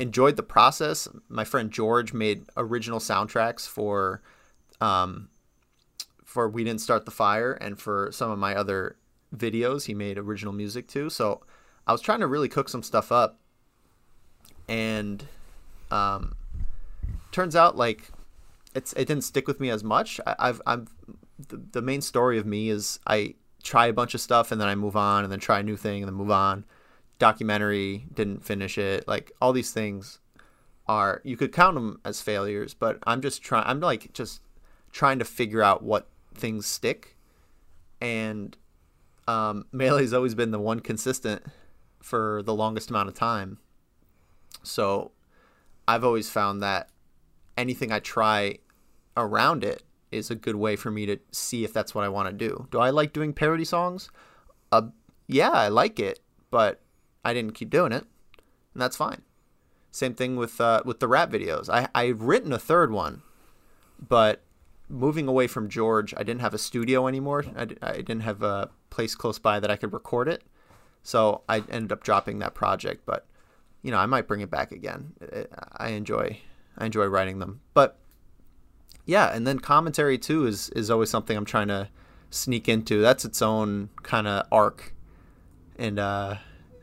[0.00, 1.06] enjoyed the process.
[1.28, 4.20] My friend George made original soundtracks for
[4.80, 5.28] um,
[6.30, 8.96] for We Didn't Start the Fire and for some of my other
[9.34, 9.86] videos.
[9.86, 11.10] He made original music too.
[11.10, 11.40] So
[11.86, 13.40] I was trying to really cook some stuff up.
[14.68, 15.24] And
[15.90, 16.36] um,
[17.32, 18.12] turns out like
[18.76, 20.20] it's it didn't stick with me as much.
[20.24, 20.86] I, I've I'm
[21.48, 24.68] the, the main story of me is I try a bunch of stuff and then
[24.68, 26.64] I move on and then try a new thing and then move on
[27.20, 30.20] documentary didn't finish it like all these things
[30.88, 34.40] are you could count them as failures but i'm just trying i'm like just
[34.90, 37.16] trying to figure out what things stick
[38.00, 38.56] and
[39.28, 41.42] um, melee's always been the one consistent
[42.00, 43.58] for the longest amount of time
[44.62, 45.10] so
[45.86, 46.88] i've always found that
[47.56, 48.56] anything i try
[49.16, 52.26] around it is a good way for me to see if that's what i want
[52.28, 54.10] to do do i like doing parody songs
[54.72, 54.82] uh,
[55.26, 56.20] yeah i like it
[56.50, 56.80] but
[57.24, 58.04] I didn't keep doing it,
[58.74, 59.22] and that's fine.
[59.90, 61.68] Same thing with uh, with the rap videos.
[61.68, 63.22] I I've written a third one,
[63.98, 64.42] but
[64.90, 67.44] moving away from George, I didn't have a studio anymore.
[67.56, 70.42] I, I didn't have a place close by that I could record it,
[71.02, 73.06] so I ended up dropping that project.
[73.06, 73.26] But
[73.82, 75.12] you know, I might bring it back again.
[75.76, 76.40] I enjoy
[76.76, 77.98] I enjoy writing them, but
[79.06, 81.88] yeah, and then commentary too is is always something I'm trying to
[82.30, 83.00] sneak into.
[83.00, 84.94] That's its own kind of arc,
[85.78, 86.36] and uh,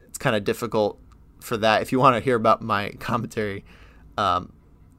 [0.07, 0.99] it's kind of difficult
[1.39, 1.81] for that.
[1.81, 3.65] If you want to hear about my commentary
[4.17, 4.53] um,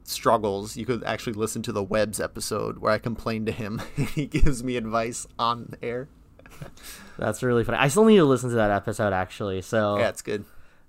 [0.09, 3.81] struggles, you could actually listen to the Webs episode where I complain to him.
[4.15, 6.09] he gives me advice on air.
[7.19, 7.79] That's really funny.
[7.79, 9.63] I still need to listen to that episode actually.
[9.63, 10.45] So Yeah, it's good.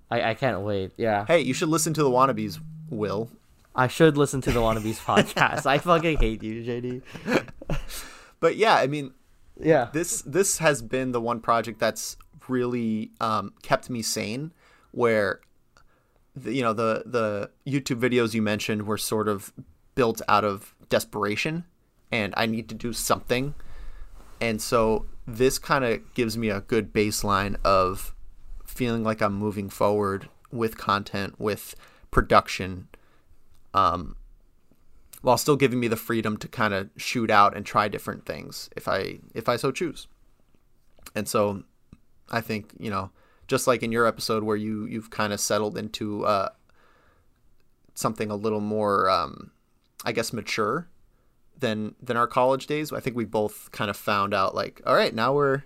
[0.09, 0.91] I, I can't wait.
[0.97, 1.25] Yeah.
[1.27, 2.59] Hey, you should listen to the Wannabes,
[2.89, 3.29] Will.
[3.75, 5.65] I should listen to the Wannabes podcast.
[5.65, 7.01] I fucking hate you, JD.
[8.39, 9.11] But yeah, I mean,
[9.59, 9.89] Yeah.
[9.91, 12.15] this this has been the one project that's
[12.47, 14.53] really um, kept me sane
[14.91, 15.41] where
[16.45, 19.53] you know the the youtube videos you mentioned were sort of
[19.95, 21.65] built out of desperation
[22.11, 23.53] and i need to do something
[24.41, 28.13] and so this kind of gives me a good baseline of
[28.65, 31.75] feeling like i'm moving forward with content with
[32.11, 32.87] production
[33.73, 34.15] um,
[35.21, 38.69] while still giving me the freedom to kind of shoot out and try different things
[38.75, 40.07] if I if I so choose.
[41.15, 41.63] And so
[42.29, 43.11] I think, you know,
[43.49, 46.49] just like in your episode where you you've kind of settled into uh,
[47.95, 49.51] something a little more um,
[50.05, 50.87] I guess mature
[51.57, 52.93] than than our college days.
[52.93, 55.63] I think we both kind of found out like, all right, now we're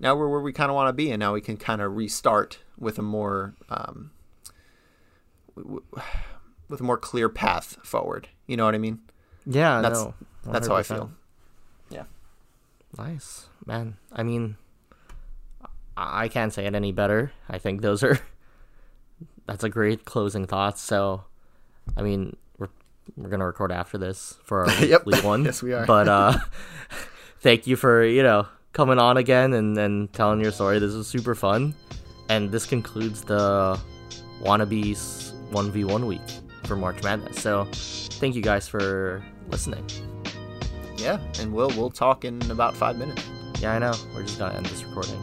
[0.00, 1.96] now we're where we kind of want to be and now we can kind of
[1.96, 4.10] restart with a more um,
[6.68, 8.28] with a more clear path forward.
[8.46, 9.00] You know what I mean?
[9.46, 10.14] Yeah, That's no.
[10.44, 11.10] that's how I feel.
[11.90, 12.04] Yeah.
[12.96, 13.96] Nice, man.
[14.12, 14.56] I mean,
[15.96, 17.32] I can't say it any better.
[17.48, 18.18] I think those are
[19.46, 20.80] that's a great closing thoughts.
[20.80, 21.24] So,
[21.96, 22.68] I mean, we're
[23.16, 25.06] we're gonna record after this for our Yep.
[25.06, 25.44] weekly one.
[25.46, 25.84] Yes, we are.
[25.86, 26.38] But uh,
[27.40, 30.78] thank you for you know coming on again and and telling your story.
[30.78, 31.74] This was super fun,
[32.28, 33.78] and this concludes the
[34.42, 36.20] wannabes one v one week
[36.64, 37.40] for March Madness.
[37.42, 39.84] So, thank you guys for listening.
[40.96, 43.24] Yeah, and we'll we'll talk in about five minutes.
[43.60, 43.92] Yeah, I know.
[44.14, 45.20] We're just gonna end this recording.